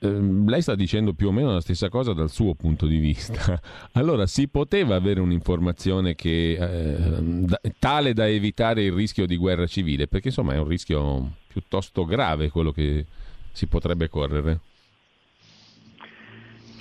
Ehm, 0.01 0.49
lei 0.49 0.61
sta 0.61 0.75
dicendo 0.75 1.13
più 1.13 1.27
o 1.27 1.31
meno 1.31 1.53
la 1.53 1.61
stessa 1.61 1.89
cosa 1.89 2.13
dal 2.13 2.29
suo 2.29 2.55
punto 2.55 2.85
di 2.85 2.97
vista. 2.97 3.59
Allora, 3.93 4.25
si 4.25 4.47
poteva 4.47 4.95
avere 4.95 5.19
un'informazione 5.19 6.15
che, 6.15 6.53
eh, 6.53 7.21
da, 7.21 7.59
tale 7.77 8.13
da 8.13 8.27
evitare 8.27 8.83
il 8.83 8.93
rischio 8.93 9.25
di 9.25 9.35
guerra 9.35 9.67
civile, 9.67 10.07
perché 10.07 10.29
insomma 10.29 10.53
è 10.53 10.57
un 10.57 10.67
rischio 10.67 11.31
piuttosto 11.47 12.05
grave 12.05 12.49
quello 12.49 12.71
che 12.71 13.05
si 13.51 13.67
potrebbe 13.67 14.09
correre. 14.09 14.59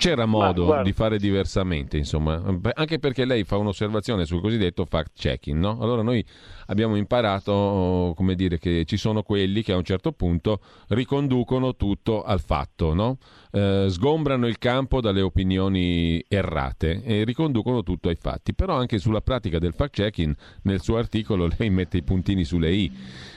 C'era 0.01 0.25
modo 0.25 0.81
di 0.81 0.93
fare 0.93 1.19
diversamente, 1.19 1.95
insomma, 1.95 2.41
anche 2.73 2.97
perché 2.97 3.23
lei 3.23 3.43
fa 3.43 3.57
un'osservazione 3.57 4.25
sul 4.25 4.41
cosiddetto 4.41 4.83
fact-checking, 4.83 5.59
no? 5.59 5.77
Allora 5.79 6.01
noi 6.01 6.25
abbiamo 6.65 6.95
imparato, 6.95 8.11
come 8.15 8.33
dire, 8.33 8.57
che 8.57 8.83
ci 8.85 8.97
sono 8.97 9.21
quelli 9.21 9.61
che 9.61 9.73
a 9.73 9.77
un 9.77 9.83
certo 9.83 10.11
punto 10.11 10.59
riconducono 10.87 11.75
tutto 11.75 12.23
al 12.23 12.41
fatto, 12.41 12.95
no? 12.95 13.19
eh, 13.51 13.85
sgombrano 13.89 14.47
il 14.47 14.57
campo 14.57 15.01
dalle 15.01 15.21
opinioni 15.21 16.23
errate 16.27 17.03
e 17.03 17.23
riconducono 17.23 17.83
tutto 17.83 18.09
ai 18.09 18.17
fatti. 18.19 18.55
Però 18.55 18.75
anche 18.75 18.97
sulla 18.97 19.21
pratica 19.21 19.59
del 19.59 19.75
fact-checking, 19.75 20.35
nel 20.63 20.81
suo 20.81 20.97
articolo 20.97 21.47
lei 21.57 21.69
mette 21.69 21.97
i 21.97 22.03
puntini 22.03 22.43
sulle 22.43 22.73
i. 22.73 22.91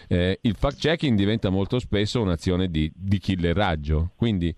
Eh, 0.09 0.39
il 0.41 0.55
fact-checking 0.57 1.15
diventa 1.15 1.51
molto 1.51 1.79
spesso 1.79 2.23
un'azione 2.23 2.71
di, 2.71 2.91
di 2.95 3.19
killeraggio, 3.19 4.13
quindi 4.17 4.55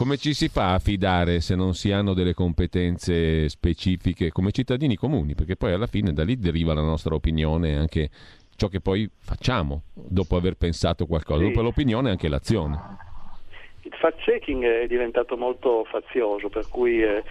come 0.00 0.16
ci 0.16 0.32
si 0.32 0.48
fa 0.48 0.72
a 0.72 0.78
fidare 0.78 1.42
se 1.42 1.54
non 1.54 1.74
si 1.74 1.92
hanno 1.92 2.14
delle 2.14 2.32
competenze 2.32 3.50
specifiche 3.50 4.30
come 4.30 4.50
cittadini 4.50 4.96
comuni? 4.96 5.34
Perché 5.34 5.56
poi 5.56 5.74
alla 5.74 5.86
fine 5.86 6.14
da 6.14 6.24
lì 6.24 6.38
deriva 6.38 6.72
la 6.72 6.80
nostra 6.80 7.14
opinione 7.14 7.72
e 7.72 7.74
anche 7.74 8.08
ciò 8.56 8.68
che 8.68 8.80
poi 8.80 9.06
facciamo 9.18 9.82
dopo 9.92 10.36
aver 10.36 10.54
pensato 10.54 11.04
qualcosa. 11.04 11.42
Sì. 11.42 11.48
Dopo 11.48 11.60
l'opinione 11.60 12.08
anche 12.08 12.30
l'azione. 12.30 12.80
Il 13.82 13.92
fact-checking 13.92 14.64
è 14.64 14.86
diventato 14.86 15.36
molto 15.36 15.84
fazioso, 15.84 16.48
per 16.48 16.66
cui 16.70 17.02
eh, 17.02 17.22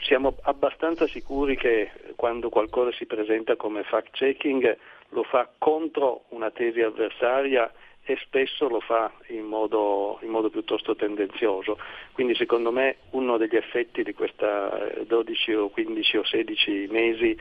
siamo 0.00 0.36
abbastanza 0.44 1.06
sicuri 1.06 1.54
che 1.54 1.90
quando 2.16 2.48
qualcosa 2.48 2.92
si 2.92 3.04
presenta 3.04 3.56
come 3.56 3.82
fact-checking 3.82 4.74
lo 5.10 5.22
fa 5.24 5.50
contro 5.58 6.22
una 6.30 6.50
tesi 6.50 6.80
avversaria 6.80 7.70
e 8.04 8.16
spesso 8.22 8.68
lo 8.68 8.80
fa 8.80 9.12
in 9.28 9.44
modo, 9.44 10.18
in 10.22 10.30
modo, 10.30 10.50
piuttosto 10.50 10.96
tendenzioso. 10.96 11.78
Quindi 12.12 12.34
secondo 12.34 12.72
me 12.72 12.96
uno 13.10 13.36
degli 13.36 13.56
effetti 13.56 14.02
di 14.02 14.14
questa 14.14 14.92
12 15.06 15.52
o 15.54 15.68
15 15.68 16.16
o 16.16 16.24
16 16.24 16.88
mesi 16.90 17.38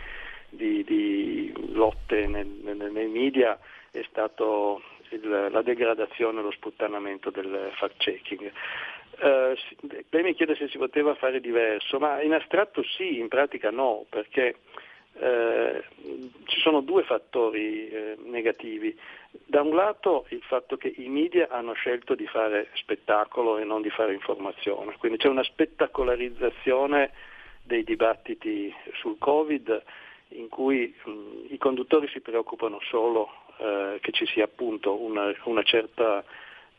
di, 0.49 0.83
di 0.83 1.53
lotte 1.73 2.27
nel, 2.27 2.45
nel, 2.45 2.89
nei 2.91 3.07
media 3.07 3.57
è 3.91 4.03
stato 4.09 4.81
il, 5.09 5.47
la 5.51 5.61
degradazione 5.61 6.39
e 6.39 6.43
lo 6.43 6.51
sputtanamento 6.51 7.29
del 7.29 7.71
fact-checking. 7.73 8.51
Uh, 9.21 9.53
lei 10.09 10.23
mi 10.23 10.33
chiede 10.33 10.55
se 10.55 10.69
si 10.69 10.77
poteva 10.77 11.13
fare 11.15 11.41
diverso, 11.41 11.99
ma 11.99 12.21
in 12.21 12.33
astratto 12.33 12.83
sì, 12.83 13.17
in 13.17 13.27
pratica 13.27 13.69
no, 13.69 14.05
perché 14.07 14.55
eh, 15.21 15.83
ci 16.45 16.59
sono 16.61 16.81
due 16.81 17.03
fattori 17.03 17.89
eh, 17.89 18.15
negativi. 18.23 18.97
Da 19.49 19.61
un 19.63 19.73
lato 19.73 20.27
il 20.29 20.43
fatto 20.43 20.77
che 20.77 20.93
i 20.97 21.09
media 21.09 21.47
hanno 21.49 21.73
scelto 21.73 22.13
di 22.13 22.27
fare 22.27 22.67
spettacolo 22.73 23.57
e 23.57 23.63
non 23.63 23.81
di 23.81 23.89
fare 23.89 24.13
informazione, 24.13 24.95
quindi 24.99 25.17
c'è 25.17 25.27
una 25.27 25.41
spettacolarizzazione 25.41 27.09
dei 27.63 27.83
dibattiti 27.83 28.71
sul 28.93 29.17
Covid 29.17 29.83
in 30.33 30.49
cui 30.49 30.93
mh, 31.03 31.11
i 31.49 31.57
conduttori 31.57 32.07
si 32.09 32.19
preoccupano 32.19 32.77
solo 32.91 33.27
eh, 33.57 33.97
che 34.01 34.11
ci 34.11 34.27
sia 34.27 34.43
appunto 34.43 35.01
una, 35.01 35.33
una 35.45 35.63
certa 35.63 36.23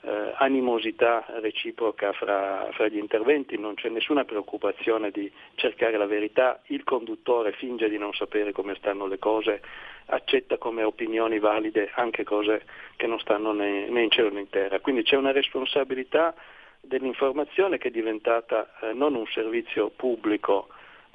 eh, 0.02 0.32
animosità 0.36 1.26
reciproca 1.40 2.12
fra, 2.12 2.68
fra, 2.72 2.86
gli 2.86 2.98
interventi, 2.98 3.58
non 3.58 3.74
c'è 3.74 3.88
nessuna 3.88 4.24
preoccupazione 4.24 5.10
di 5.10 5.30
cercare 5.56 5.96
la 5.96 6.06
verità, 6.06 6.60
il 6.66 6.84
conduttore 6.84 7.52
finge 7.52 7.88
di 7.88 7.98
non 7.98 8.12
sapere 8.14 8.52
come 8.52 8.76
stanno 8.76 9.06
le 9.06 9.18
cose, 9.18 9.60
accetta 10.10 10.58
come 10.58 10.82
opinioni 10.82 11.38
valide 11.38 11.90
anche 11.94 12.24
cose 12.24 12.64
che 12.96 13.06
non 13.06 13.18
stanno 13.18 13.52
né, 13.52 13.88
né 13.88 14.02
in 14.02 14.10
cielo 14.10 14.30
né 14.30 14.40
in 14.40 14.48
terra. 14.48 14.80
Quindi 14.80 15.02
c'è 15.02 15.16
una 15.16 15.32
responsabilità 15.32 16.34
dell'informazione 16.80 17.78
che 17.78 17.88
è 17.88 17.90
diventata 17.90 18.70
eh, 18.80 18.92
non 18.92 19.14
un 19.14 19.26
servizio 19.26 19.90
pubblico 19.90 20.68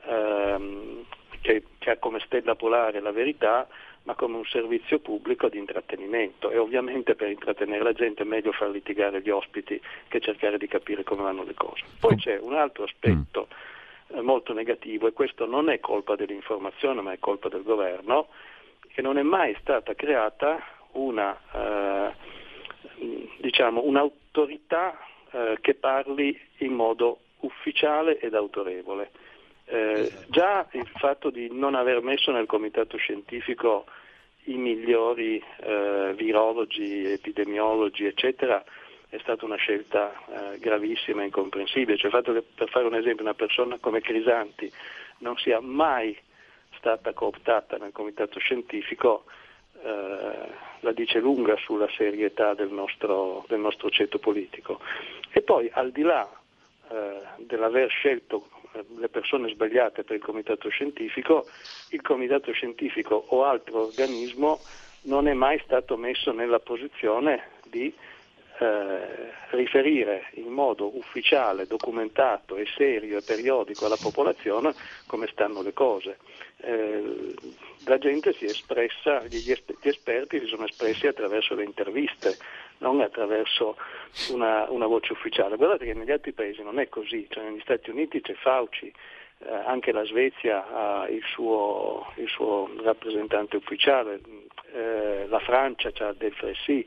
ehm, 0.06 1.04
che, 1.42 1.64
che 1.78 1.90
ha 1.92 1.98
come 1.98 2.20
stella 2.26 2.56
polare 2.56 3.00
la 3.00 3.12
verità, 3.12 3.68
ma 4.04 4.14
come 4.14 4.38
un 4.38 4.46
servizio 4.46 5.00
pubblico 5.00 5.50
di 5.50 5.58
intrattenimento 5.58 6.52
e 6.52 6.58
ovviamente 6.58 7.16
per 7.16 7.30
intrattenere 7.30 7.84
la 7.84 7.94
gente 7.94 8.22
è 8.22 8.26
meglio 8.26 8.52
far 8.52 8.70
litigare 8.70 9.22
gli 9.22 9.30
ospiti 9.30 9.82
che 10.08 10.20
cercare 10.20 10.58
di 10.58 10.68
capire 10.68 11.04
come 11.04 11.24
vanno 11.24 11.44
le 11.44 11.56
cose. 11.56 11.84
Poi 12.00 12.16
c'è 12.16 12.38
un 12.40 12.54
altro 12.54 12.84
aspetto 12.84 13.48
eh, 14.08 14.22
molto 14.22 14.54
negativo 14.54 15.08
e 15.08 15.14
questo 15.14 15.48
non 15.48 15.70
è 15.70 15.80
colpa 15.80 16.16
dell'informazione 16.16 17.02
ma 17.02 17.14
è 17.14 17.20
colpa 17.20 17.50
del 17.50 17.64
governo, 17.64 18.28
che 18.88 19.02
non 19.02 19.18
è 19.18 19.24
mai 19.24 19.56
stata 19.60 19.94
creata 19.94 20.62
una, 20.94 21.38
eh, 21.54 22.14
diciamo, 23.40 23.84
un'autorità 23.84 24.98
eh, 25.32 25.58
che 25.62 25.76
parli 25.76 26.40
in 26.60 26.74
modo 26.74 27.20
ufficiale 27.40 28.20
ed 28.20 28.34
autorevole. 28.34 29.12
Eh, 29.66 30.12
già 30.28 30.68
il 30.72 30.88
fatto 30.96 31.30
di 31.30 31.50
non 31.52 31.76
aver 31.76 32.02
messo 32.02 32.32
nel 32.32 32.46
comitato 32.46 32.98
scientifico 32.98 33.86
i 34.46 34.58
migliori 34.58 35.44
eh, 35.62 36.14
virologi, 36.16 37.06
epidemiologi, 37.06 38.06
eccetera, 38.06 38.64
è 39.10 39.18
stata 39.20 39.46
una 39.46 39.56
scelta 39.56 40.14
eh, 40.28 40.60
gravissima 40.60 41.22
e 41.22 41.26
incomprensibile. 41.26 41.98
Cioè 41.98 42.08
il 42.08 42.12
fatto 42.12 42.34
che, 42.34 42.44
per 42.44 42.70
fare 42.70 42.86
un 42.86 42.96
esempio, 42.96 43.24
una 43.24 43.34
persona 43.34 43.78
come 43.80 44.02
Crisanti 44.02 44.72
non 45.20 45.38
sia 45.38 45.60
mai 45.60 46.16
stata 46.86 47.14
cooptata 47.14 47.78
nel 47.78 47.92
comitato 47.92 48.38
scientifico 48.38 49.24
eh, 49.82 50.50
la 50.82 50.92
dice 50.92 51.20
lunga 51.20 51.56
sulla 51.58 51.90
serietà 51.90 52.54
del 52.54 52.70
nostro, 52.70 53.44
del 53.48 53.60
nostro 53.60 53.90
ceto 53.90 54.20
politico. 54.20 54.80
E 55.32 55.42
poi 55.42 55.68
al 55.74 55.92
di 55.92 56.04
là 56.04 56.30
eh, 56.92 57.22
dell'aver 57.38 57.90
scelto 57.90 58.50
le 59.00 59.10
persone 59.10 59.50
sbagliate 59.50 60.04
per 60.04 60.18
il 60.18 60.22
comitato 60.22 60.70
scientifico, 60.70 61.48
il 61.90 62.02
comitato 62.02 62.52
scientifico 62.52 63.16
o 63.30 63.46
altro 63.46 63.86
organismo 63.86 64.60
non 65.04 65.28
è 65.28 65.34
mai 65.34 65.60
stato 65.64 65.98
messo 65.98 66.34
nella 66.34 66.60
posizione 66.60 67.50
di 67.64 67.92
eh, 68.60 69.34
riferire 69.50 70.28
in 70.34 70.48
modo 70.48 70.96
ufficiale, 70.98 71.68
documentato 71.68 72.56
e 72.56 72.66
serio 72.76 73.18
e 73.18 73.22
periodico 73.22 73.86
alla 73.86 73.98
popolazione 74.00 74.74
come 75.08 75.28
stanno 75.28 75.62
le 75.62 75.74
cose. 75.74 76.18
Eh, 76.58 77.34
la 77.86 77.98
gente 77.98 78.34
si 78.34 78.46
è 78.46 78.50
espressa, 78.50 79.24
gli, 79.26 79.54
esperti 79.82 80.40
si 80.40 80.48
sono 80.48 80.66
espressi 80.66 81.06
attraverso 81.06 81.54
le 81.54 81.64
interviste, 81.64 82.38
non 82.80 83.02
attraverso 83.02 83.78
una, 84.32 84.66
una, 84.70 84.88
voce 84.88 85.14
ufficiale. 85.14 85.56
Guardate 85.56 85.86
che 85.86 85.94
negli 85.94 86.12
altri 86.12 86.32
paesi 86.32 86.64
non 86.64 86.80
è 86.80 86.90
così, 86.90 87.28
cioè 87.30 87.44
negli 87.44 87.62
Stati 87.62 87.90
Uniti 87.90 88.22
c'è 88.22 88.34
Fauci, 88.34 88.92
eh, 89.40 89.54
anche 89.54 89.92
la 89.92 90.04
Svezia 90.06 90.66
ha 90.68 91.08
il 91.10 91.24
suo, 91.34 92.12
il 92.16 92.28
suo 92.28 92.70
rappresentante 92.82 93.58
ufficiale, 93.58 94.20
eh, 94.74 95.26
la 95.28 95.40
Francia 95.40 95.92
ha 96.00 96.14
del 96.14 96.34
Fressi, 96.34 96.86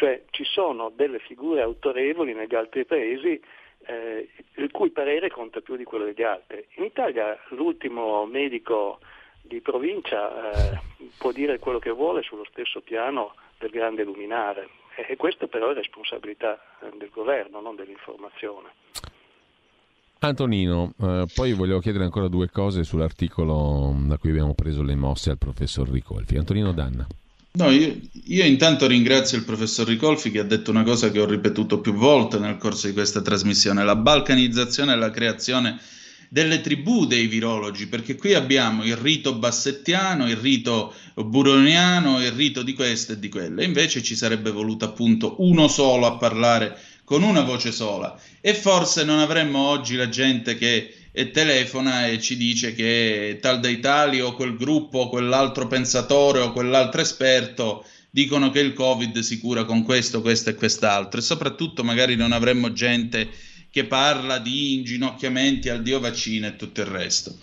cioè 0.00 0.22
ci 0.30 0.44
sono 0.44 0.90
delle 0.96 1.18
figure 1.18 1.60
autorevoli 1.60 2.32
negli 2.32 2.54
altri 2.54 2.86
paesi 2.86 3.38
eh, 3.84 4.28
il 4.54 4.70
cui 4.70 4.88
parere 4.88 5.28
conta 5.28 5.60
più 5.60 5.76
di 5.76 5.84
quello 5.84 6.06
degli 6.06 6.22
altri. 6.22 6.64
In 6.76 6.84
Italia 6.84 7.38
l'ultimo 7.50 8.24
medico 8.24 8.98
di 9.42 9.60
provincia 9.60 10.52
eh, 10.52 10.80
può 11.18 11.32
dire 11.32 11.58
quello 11.58 11.78
che 11.78 11.90
vuole 11.90 12.22
sullo 12.22 12.46
stesso 12.50 12.80
piano 12.80 13.34
del 13.58 13.68
grande 13.68 14.02
luminare 14.02 14.70
e 15.06 15.16
questo 15.16 15.48
però 15.48 15.68
è 15.70 15.74
responsabilità 15.74 16.58
eh, 16.80 16.96
del 16.96 17.10
governo, 17.10 17.60
non 17.60 17.76
dell'informazione. 17.76 18.68
Antonino, 20.20 20.94
eh, 20.98 21.26
poi 21.34 21.52
volevo 21.52 21.80
chiedere 21.80 22.04
ancora 22.04 22.28
due 22.28 22.48
cose 22.48 22.84
sull'articolo 22.84 23.94
da 24.06 24.16
cui 24.16 24.30
abbiamo 24.30 24.54
preso 24.54 24.82
le 24.82 24.94
mosse 24.94 25.28
al 25.28 25.38
professor 25.38 25.86
Ricolfi. 25.86 26.38
Antonino 26.38 26.72
Danna. 26.72 27.06
No, 27.52 27.70
io, 27.70 27.98
io, 28.26 28.44
intanto 28.44 28.86
ringrazio 28.86 29.36
il 29.36 29.44
professor 29.44 29.86
Ricolfi 29.86 30.30
che 30.30 30.38
ha 30.38 30.44
detto 30.44 30.70
una 30.70 30.84
cosa 30.84 31.10
che 31.10 31.20
ho 31.20 31.26
ripetuto 31.26 31.80
più 31.80 31.94
volte 31.94 32.38
nel 32.38 32.58
corso 32.58 32.86
di 32.86 32.92
questa 32.92 33.22
trasmissione, 33.22 33.84
la 33.84 33.96
balcanizzazione 33.96 34.92
e 34.92 34.96
la 34.96 35.10
creazione 35.10 35.80
delle 36.28 36.60
tribù 36.60 37.06
dei 37.06 37.26
virologi, 37.26 37.88
perché 37.88 38.14
qui 38.14 38.34
abbiamo 38.34 38.84
il 38.84 38.96
rito 38.96 39.34
bassettiano, 39.34 40.28
il 40.28 40.36
rito 40.36 40.94
buroniano, 41.16 42.22
il 42.22 42.30
rito 42.30 42.62
di 42.62 42.72
questo 42.72 43.12
e 43.12 43.18
di 43.18 43.28
quello, 43.28 43.64
invece 43.64 44.00
ci 44.00 44.14
sarebbe 44.14 44.52
voluto 44.52 44.84
appunto 44.84 45.34
uno 45.38 45.66
solo 45.66 46.06
a 46.06 46.16
parlare 46.18 46.78
con 47.02 47.24
una 47.24 47.40
voce 47.40 47.72
sola. 47.72 48.16
E 48.40 48.54
forse 48.54 49.02
non 49.02 49.18
avremmo 49.18 49.58
oggi 49.58 49.96
la 49.96 50.08
gente 50.08 50.54
che 50.54 50.94
telefona 51.32 52.06
e 52.06 52.20
ci 52.20 52.36
dice 52.36 52.74
che 52.74 53.38
tal 53.40 53.60
dei 53.60 53.80
tali 53.80 54.20
o 54.20 54.34
quel 54.34 54.56
gruppo 54.56 54.98
o 54.98 55.08
quell'altro 55.08 55.66
pensatore 55.66 56.40
o 56.40 56.52
quell'altro 56.52 57.00
esperto 57.00 57.84
dicono 58.10 58.50
che 58.50 58.60
il 58.60 58.72
Covid 58.72 59.18
si 59.20 59.38
cura 59.38 59.64
con 59.64 59.82
questo, 59.82 60.20
questo 60.20 60.50
e 60.50 60.54
quest'altro 60.54 61.20
e 61.20 61.22
soprattutto 61.22 61.84
magari 61.84 62.16
non 62.16 62.32
avremmo 62.32 62.72
gente 62.72 63.28
che 63.70 63.84
parla 63.84 64.38
di 64.38 64.74
inginocchiamenti 64.74 65.68
al 65.68 65.82
dio 65.82 66.00
vaccino 66.00 66.46
e 66.46 66.56
tutto 66.56 66.80
il 66.80 66.88
resto. 66.88 67.36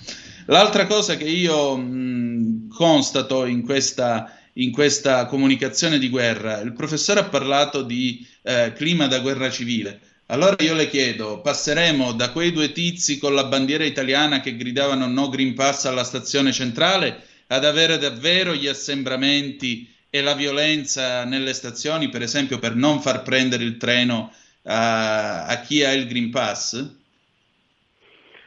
L'altra 0.48 0.86
cosa 0.86 1.16
che 1.16 1.26
io 1.26 1.76
mh, 1.76 2.70
constato 2.70 3.46
in 3.46 3.64
questa, 3.64 4.38
in 4.54 4.72
questa, 4.72 5.26
comunicazione 5.26 6.00
di 6.00 6.10
guerra, 6.10 6.60
il 6.62 6.74
professore 6.74 7.22
ha 7.22 7.26
parlato 7.26 7.82
di 7.82 8.26
eh, 8.44 8.74
clima 8.74 9.08
da 9.08 9.20
guerra 9.20 9.50
civile. 9.50 10.00
Allora 10.29 10.55
io 10.60 10.74
le 10.74 10.89
chiedo, 10.89 11.39
passeremo 11.39 12.12
da 12.12 12.31
quei 12.31 12.51
due 12.51 12.74
tizi 12.74 13.17
con 13.17 13.34
la 13.34 13.46
bandiera 13.46 13.86
italiana 13.86 14.41
che 14.41 14.57
gridavano 14.57 15.07
no 15.07 15.29
Green 15.29 15.53
Pass 15.53 15.86
alla 15.86 16.03
stazione 16.03 16.51
centrale 16.51 17.24
ad 17.48 17.63
avere 17.63 17.98
davvero 17.98 18.53
gli 18.53 18.67
assembramenti 18.67 19.89
e 20.10 20.22
la 20.22 20.34
violenza 20.34 21.24
nelle 21.24 21.53
stazioni, 21.53 22.10
per 22.10 22.24
esempio 22.24 22.60
per 22.60 22.75
non 22.75 23.00
far 23.00 23.24
prendere 23.24 23.63
il 23.63 23.77
treno 23.77 24.34
a, 24.63 25.46
a 25.46 25.62
chi 25.62 25.84
ha 25.86 25.93
il 25.93 26.07
Green 26.07 26.29
Pass? 26.29 26.96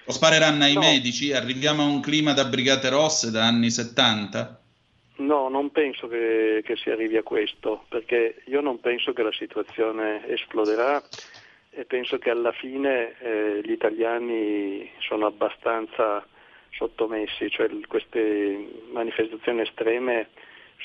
O 0.05 0.13
spareranno 0.13 0.65
ai 0.65 0.75
no. 0.75 0.81
medici? 0.81 1.33
Arriviamo 1.33 1.83
a 1.83 1.87
un 1.87 2.01
clima 2.01 2.35
da 2.35 2.45
brigate 2.45 2.91
rosse 2.91 3.31
da 3.31 3.47
anni 3.47 3.71
70? 3.71 4.61
No, 5.17 5.49
non 5.49 5.71
penso 5.71 6.09
che, 6.09 6.63
che, 6.65 6.77
si 6.77 6.91
arrivi 6.91 7.17
a 7.17 7.23
questo, 7.23 7.85
perché 7.89 8.43
io 8.47 8.61
non 8.61 8.81
penso 8.81 9.13
che 9.13 9.23
la 9.23 9.33
situazione 9.33 10.27
esploderà 10.29 11.03
e 11.71 11.85
penso 11.85 12.19
che 12.19 12.31
alla 12.31 12.53
fine 12.53 13.17
eh, 13.21 13.61
gli 13.63 13.71
italiani 13.71 14.91
sono 14.99 15.27
abbastanza 15.27 16.27
sottomessi, 16.71 17.51
cioè 17.51 17.69
queste 17.87 18.83
manifestazioni 18.93 19.63
estreme 19.63 20.29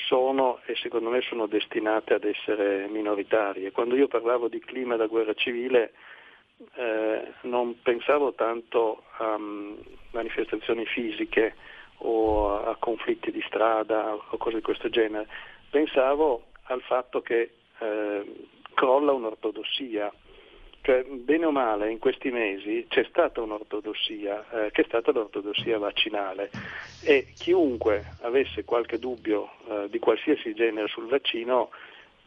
sono 0.06 0.60
e 0.66 0.76
secondo 0.76 1.10
me 1.10 1.20
sono 1.22 1.46
destinate 1.46 2.14
ad 2.14 2.24
essere 2.24 2.86
minoritarie. 2.88 3.72
Quando 3.72 3.96
io 3.96 4.08
parlavo 4.08 4.48
di 4.48 4.60
clima 4.60 4.96
da 4.96 5.06
guerra 5.06 5.34
civile 5.34 5.92
eh, 6.74 7.32
non 7.42 7.80
pensavo 7.82 8.32
tanto 8.34 9.04
a 9.18 9.34
um, 9.34 9.76
manifestazioni 10.12 10.86
fisiche 10.86 11.54
o 11.98 12.56
a, 12.56 12.70
a, 12.70 12.76
conflitti 12.76 13.30
di 13.30 13.42
strada 13.46 14.14
o 14.14 14.36
cose 14.36 14.56
di 14.56 14.62
questo 14.62 14.88
genere, 14.88 15.26
pensavo 15.70 16.46
al 16.64 16.82
fatto 16.82 17.22
che 17.22 17.50
eh, 17.78 18.34
crolla 18.74 19.12
un'ortodossia 19.12 20.12
cioè, 20.86 21.02
bene 21.02 21.46
o 21.46 21.50
male, 21.50 21.90
in 21.90 21.98
questi 21.98 22.30
mesi 22.30 22.86
c'è 22.88 23.04
stata 23.08 23.40
un'ortodossia, 23.42 24.66
eh, 24.66 24.70
che 24.70 24.82
è 24.82 24.84
stata 24.84 25.10
l'ortodossia 25.10 25.78
vaccinale 25.78 26.48
e 27.02 27.32
chiunque 27.36 28.04
avesse 28.20 28.62
qualche 28.62 29.00
dubbio 29.00 29.50
eh, 29.68 29.88
di 29.90 29.98
qualsiasi 29.98 30.54
genere 30.54 30.86
sul 30.86 31.08
vaccino 31.08 31.70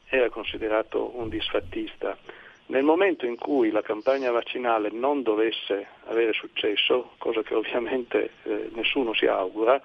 era 0.10 0.30
considerato 0.30 1.18
un 1.18 1.30
disfattista. 1.30 2.18
Nel 2.66 2.84
momento 2.84 3.26
in 3.26 3.38
cui 3.38 3.72
la 3.72 3.82
campagna 3.82 4.30
vaccinale 4.30 4.90
non 4.92 5.24
dovesse 5.24 5.88
avere 6.08 6.34
successo, 6.34 7.12
cosa 7.18 7.42
che 7.42 7.54
ovviamente 7.56 8.32
eh, 8.44 8.72
nessuno 8.74 9.14
si 9.14 9.26
augura, 9.26 9.82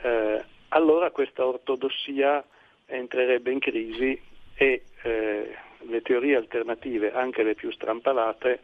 eh, 0.00 0.42
allora 0.68 1.10
questa 1.10 1.44
ortodossia 1.44 2.42
entrerebbe 2.86 3.50
in 3.50 3.58
crisi 3.58 4.18
e 4.54 4.84
eh, 5.02 5.54
le 5.82 6.02
teorie 6.02 6.36
alternative, 6.36 7.12
anche 7.12 7.42
le 7.42 7.54
più 7.54 7.70
strampalate, 7.70 8.60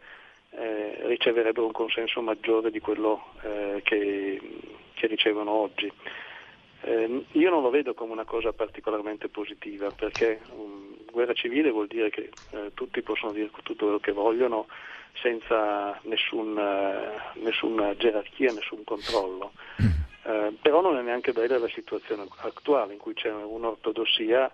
eh, 0.51 0.97
riceverebbero 1.01 1.65
un 1.65 1.71
consenso 1.71 2.21
maggiore 2.21 2.71
di 2.71 2.79
quello 2.79 3.33
eh, 3.41 3.81
che, 3.83 4.39
che, 4.93 5.07
ricevono 5.07 5.51
oggi. 5.51 5.91
Eh, 6.81 7.25
io 7.31 7.49
non 7.49 7.61
lo 7.61 7.69
vedo 7.69 7.93
come 7.93 8.13
una 8.13 8.23
cosa 8.23 8.53
particolarmente 8.53 9.29
positiva 9.29 9.89
perché 9.89 10.39
um, 10.55 10.95
guerra 11.11 11.33
civile 11.33 11.71
vuol 11.71 11.87
dire 11.87 12.09
che 12.09 12.29
eh, 12.51 12.71
tutti 12.73 13.01
possono 13.01 13.33
dire 13.33 13.49
tutto 13.63 13.85
quello 13.85 13.99
che 13.99 14.11
vogliono 14.11 14.67
senza 15.21 15.99
nessun, 16.03 16.55
uh, 16.55 17.39
nessuna 17.41 17.95
gerarchia, 17.95 18.53
nessun 18.53 18.83
controllo. 18.83 19.51
Uh, 20.23 20.55
però 20.61 20.81
non 20.81 20.97
è 20.97 21.01
neanche 21.01 21.31
bella 21.31 21.57
la 21.57 21.69
situazione 21.69 22.25
attuale 22.41 22.93
in 22.93 22.99
cui 22.99 23.13
c'è 23.13 23.31
un'ortodossia 23.31 24.51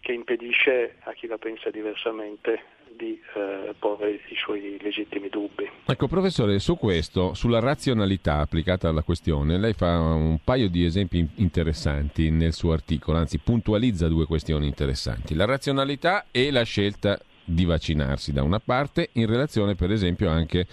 che 0.00 0.12
impedisce 0.12 0.96
a 1.00 1.12
chi 1.12 1.26
la 1.26 1.38
pensa 1.38 1.70
diversamente 1.70 2.78
di 2.96 3.20
eh, 3.34 3.74
porre 3.78 4.20
i 4.28 4.36
suoi 4.36 4.78
legittimi 4.80 5.28
dubbi. 5.28 5.68
Ecco, 5.86 6.06
professore, 6.06 6.58
su 6.58 6.76
questo, 6.76 7.34
sulla 7.34 7.60
razionalità 7.60 8.38
applicata 8.38 8.88
alla 8.88 9.02
questione, 9.02 9.58
lei 9.58 9.72
fa 9.72 9.98
un 10.00 10.38
paio 10.42 10.68
di 10.68 10.84
esempi 10.84 11.26
interessanti 11.36 12.30
nel 12.30 12.52
suo 12.52 12.72
articolo, 12.72 13.18
anzi 13.18 13.38
puntualizza 13.38 14.08
due 14.08 14.26
questioni 14.26 14.66
interessanti, 14.66 15.34
la 15.34 15.44
razionalità 15.44 16.26
e 16.30 16.50
la 16.50 16.62
scelta 16.62 17.18
di 17.44 17.64
vaccinarsi 17.64 18.32
da 18.32 18.42
una 18.42 18.60
parte, 18.60 19.10
in 19.12 19.26
relazione 19.26 19.74
per 19.74 19.90
esempio 19.90 20.28
anche 20.28 20.66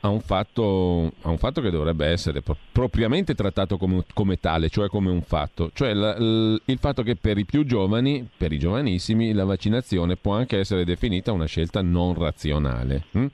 a 0.00 0.08
un 0.08 0.20
fatto, 0.20 1.12
a 1.22 1.30
un 1.30 1.38
fatto 1.38 1.60
che 1.60 1.70
dovrebbe 1.70 2.06
essere 2.06 2.42
pro- 2.42 2.56
propriamente 2.72 3.34
trattato 3.34 3.76
come, 3.76 4.04
come, 4.14 4.38
tale, 4.38 4.68
cioè 4.68 4.88
come 4.88 5.10
un 5.10 5.22
fatto, 5.22 5.70
cioè 5.74 5.94
l, 5.94 6.60
il 6.64 6.78
fatto 6.78 7.02
che 7.02 7.16
per 7.16 7.38
i 7.38 7.44
più 7.44 7.64
giovani, 7.64 8.28
per 8.36 8.52
i 8.52 8.58
giovanissimi, 8.58 9.32
la 9.32 9.44
vaccinazione 9.44 10.16
può 10.16 10.34
anche 10.34 10.58
essere 10.58 10.84
definita 10.84 11.32
una 11.32 11.46
scelta 11.46 11.82
non 11.82 12.14
razionale. 12.14 13.04
Hm? 13.12 13.26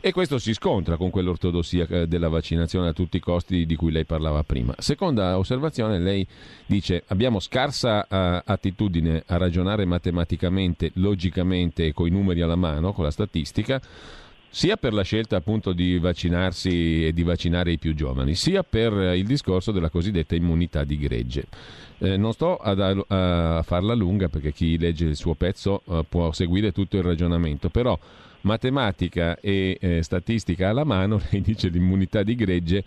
E 0.00 0.12
questo 0.12 0.38
si 0.38 0.52
scontra 0.52 0.96
con 0.96 1.08
quell'ortodossia 1.08 1.86
eh, 1.88 2.06
della 2.06 2.28
vaccinazione 2.28 2.88
a 2.88 2.92
tutti 2.92 3.16
i 3.16 3.20
costi 3.20 3.64
di 3.64 3.74
cui 3.74 3.90
lei 3.90 4.04
parlava 4.04 4.42
prima. 4.42 4.74
Seconda 4.78 5.38
osservazione, 5.38 5.98
lei 5.98 6.26
dice 6.66 7.04
abbiamo 7.06 7.40
scarsa 7.40 8.06
uh, 8.06 8.42
attitudine 8.44 9.22
a 9.26 9.38
ragionare 9.38 9.86
matematicamente, 9.86 10.90
logicamente 10.96 11.84
e 11.86 11.94
i 11.96 12.10
numeri 12.10 12.42
alla 12.42 12.54
mano, 12.54 12.92
con 12.92 13.04
la 13.04 13.10
statistica 13.10 13.80
sia 14.54 14.76
per 14.76 14.92
la 14.92 15.02
scelta 15.02 15.34
appunto 15.34 15.72
di 15.72 15.98
vaccinarsi 15.98 17.06
e 17.06 17.12
di 17.12 17.24
vaccinare 17.24 17.72
i 17.72 17.78
più 17.78 17.92
giovani, 17.92 18.36
sia 18.36 18.62
per 18.62 18.92
il 19.16 19.26
discorso 19.26 19.72
della 19.72 19.90
cosiddetta 19.90 20.36
immunità 20.36 20.84
di 20.84 20.96
gregge. 20.96 21.46
Eh, 21.98 22.16
non 22.16 22.32
sto 22.32 22.58
ad, 22.58 22.78
a, 22.78 23.62
farla 23.64 23.94
lunga 23.94 24.28
perché 24.28 24.52
chi 24.52 24.78
legge 24.78 25.06
il 25.06 25.16
suo 25.16 25.34
pezzo 25.34 25.82
uh, 25.86 26.04
può 26.08 26.30
seguire 26.30 26.70
tutto 26.70 26.96
il 26.96 27.02
ragionamento, 27.02 27.68
però 27.68 27.98
matematica 28.42 29.40
e 29.40 29.76
eh, 29.80 30.02
statistica 30.04 30.68
alla 30.68 30.84
mano, 30.84 31.20
lei 31.30 31.40
dice 31.40 31.66
l'immunità 31.66 32.22
di 32.22 32.36
gregge, 32.36 32.84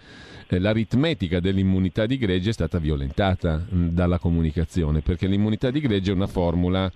eh, 0.48 0.60
l'aritmetica 0.60 1.42
dell'immunità 1.42 2.06
di 2.06 2.18
gregge 2.18 2.52
è 2.52 2.54
stata 2.54 2.80
violentata 2.80 3.58
mh, 3.58 3.88
dalla 3.90 4.20
comunicazione, 4.20 5.02
perché 5.02 5.28
l'immunità 5.28 5.70
di 5.70 5.82
gregge 5.82 6.12
è 6.12 6.16
una 6.16 6.28
formula 6.28 6.90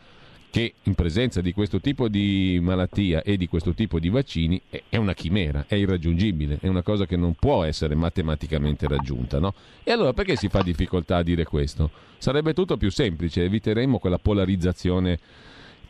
che 0.51 0.73
in 0.83 0.95
presenza 0.95 1.39
di 1.39 1.53
questo 1.53 1.79
tipo 1.79 2.09
di 2.09 2.59
malattia 2.61 3.23
e 3.23 3.37
di 3.37 3.47
questo 3.47 3.73
tipo 3.73 3.99
di 3.99 4.09
vaccini 4.09 4.61
è 4.89 4.97
una 4.97 5.13
chimera, 5.13 5.63
è 5.65 5.75
irraggiungibile, 5.75 6.57
è 6.61 6.67
una 6.67 6.83
cosa 6.83 7.05
che 7.05 7.15
non 7.15 7.33
può 7.35 7.63
essere 7.63 7.95
matematicamente 7.95 8.85
raggiunta. 8.87 9.39
No? 9.39 9.53
E 9.83 9.91
allora 9.91 10.11
perché 10.11 10.35
si 10.35 10.49
fa 10.49 10.61
difficoltà 10.61 11.17
a 11.17 11.23
dire 11.23 11.45
questo? 11.45 11.89
Sarebbe 12.17 12.53
tutto 12.53 12.75
più 12.75 12.91
semplice, 12.91 13.45
eviteremmo 13.45 13.97
quella 13.97 14.19
polarizzazione 14.19 15.19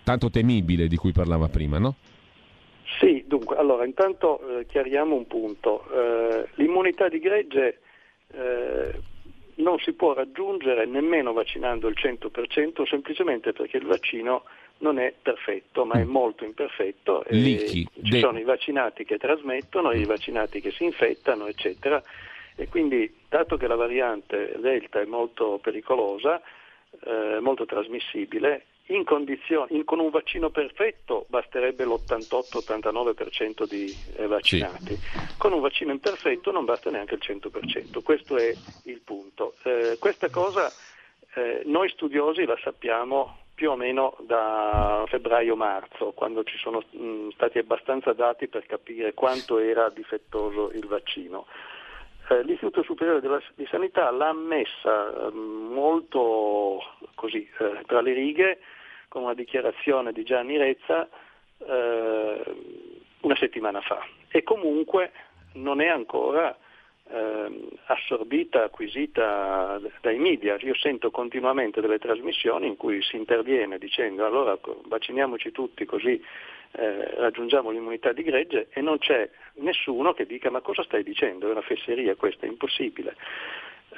tanto 0.04 0.30
temibile 0.30 0.88
di 0.88 0.96
cui 0.96 1.12
parlava 1.12 1.48
prima, 1.48 1.80
no? 1.80 1.96
Sì, 3.00 3.24
dunque, 3.26 3.56
allora 3.56 3.86
intanto 3.86 4.60
eh, 4.60 4.66
chiariamo 4.68 5.16
un 5.16 5.26
punto. 5.26 5.84
Eh, 5.92 6.48
l'immunità 6.56 7.10
di 7.10 7.20
gregge 7.20 7.80
eh, 8.28 9.00
non 9.62 9.80
si 9.80 9.94
può 9.94 10.14
raggiungere 10.14 10.86
nemmeno 10.86 11.34
vaccinando 11.34 11.88
il 11.88 11.96
100% 11.98 12.88
semplicemente 12.88 13.54
perché 13.54 13.78
il 13.78 13.86
vaccino 13.86 14.44
non 14.80 15.00
è 15.00 15.14
perfetto, 15.20 15.86
ma 15.86 15.96
è 15.96 16.04
mm. 16.04 16.10
molto 16.10 16.44
imperfetto. 16.44 17.24
Lichi, 17.30 17.88
ci 18.04 18.10
de... 18.10 18.20
sono 18.20 18.40
i 18.40 18.44
vaccinati 18.44 19.06
che 19.06 19.18
trasmettono, 19.18 19.92
i 19.92 20.06
vaccinati 20.06 20.60
che 20.60 20.72
si 20.72 20.84
infettano, 20.84 21.48
eccetera. 21.48 22.02
E 22.56 22.68
quindi, 22.68 23.14
dato 23.30 23.58
che 23.58 23.68
la 23.68 23.76
variante 23.76 24.56
Delta 24.60 25.00
è 25.00 25.06
molto 25.06 25.60
pericolosa, 25.62 26.42
eh, 27.04 27.40
molto 27.40 27.66
trasmissibile, 27.66 28.66
in 28.88 29.06
in, 29.70 29.86
con 29.86 30.00
un 30.00 30.10
vaccino 30.10 30.50
perfetto 30.50 31.26
basterebbe 31.30 31.86
l'88-89% 31.86 33.66
di 33.68 33.96
eh, 34.18 34.28
vaccinati, 34.28 34.96
sì. 34.96 35.38
con 35.38 35.54
un 35.54 35.62
vaccino 35.62 35.92
imperfetto 35.92 36.52
non 36.52 36.66
basta 36.66 36.90
neanche 36.90 37.16
il 37.16 37.22
100%, 37.24 38.04
questo 38.04 38.38
è 38.38 38.54
il 38.86 39.00
punto. 39.02 39.21
Eh, 39.64 39.98
questa 40.00 40.30
cosa 40.30 40.72
eh, 41.34 41.62
noi 41.66 41.90
studiosi 41.90 42.46
la 42.46 42.58
sappiamo 42.62 43.38
più 43.54 43.72
o 43.72 43.76
meno 43.76 44.18
da 44.22 45.04
febbraio-marzo, 45.08 46.14
quando 46.14 46.44
ci 46.44 46.58
sono 46.58 46.84
mh, 46.90 47.04
mm, 47.04 47.30
stati 47.30 47.60
abbastanza 47.60 48.14
dati 48.14 48.48
per 48.48 48.66
capire 48.66 49.14
quanto 49.14 49.60
era 49.60 49.90
difettoso 49.90 50.72
il 50.72 50.88
vaccino. 50.88 51.46
Eh, 52.30 52.44
L'Istituto 52.44 52.82
Superiore 52.84 53.22
della, 53.22 53.42
di 53.56 53.68
Sanità 53.70 54.10
l'ha 54.10 54.30
ammessa 54.30 55.28
eh, 55.28 55.32
molto 55.32 56.82
così 57.16 57.48
eh, 57.60 57.84
tra 57.86 58.02
le 58.02 58.14
righe 58.14 58.60
con 59.08 59.24
una 59.24 59.34
dichiarazione 59.34 60.12
di 60.12 60.24
Gianni 60.24 60.58
Rezza 60.58 61.08
eh, 61.60 62.44
una 63.22 63.36
settimana 63.36 63.82
fa 63.82 64.04
e 64.30 64.42
comunque 64.44 65.12
non 65.54 65.82
è 65.82 65.88
ancora 65.88 66.58
eh, 67.12 67.68
assorbita, 67.86 68.64
acquisita 68.64 69.80
dai 70.02 70.18
media. 70.18 70.58
Io 70.62 70.76
sento 70.76 71.12
continuamente 71.12 71.82
delle 71.82 72.00
trasmissioni 72.00 72.68
in 72.68 72.78
cui 72.78 73.02
si 73.02 73.16
interviene 73.16 73.78
dicendo 73.78 74.26
allora 74.26 74.58
vacciniamoci 74.86 75.52
tutti 75.52 75.86
così 75.86 76.22
eh, 76.74 77.16
raggiungiamo 77.16 77.70
l'immunità 77.70 78.14
di 78.14 78.24
gregge 78.24 78.68
e 78.72 78.82
non 78.82 78.98
c'è 78.98 79.30
nessuno 79.56 80.14
che 80.14 80.26
dica 80.26 80.50
ma 80.50 80.62
cosa 80.62 80.84
stai 80.84 81.04
dicendo, 81.04 81.48
è 81.48 81.52
una 81.52 81.62
fesseria 81.62 82.16
questa, 82.16 82.46
è 82.46 82.50
impossibile. 82.50 83.16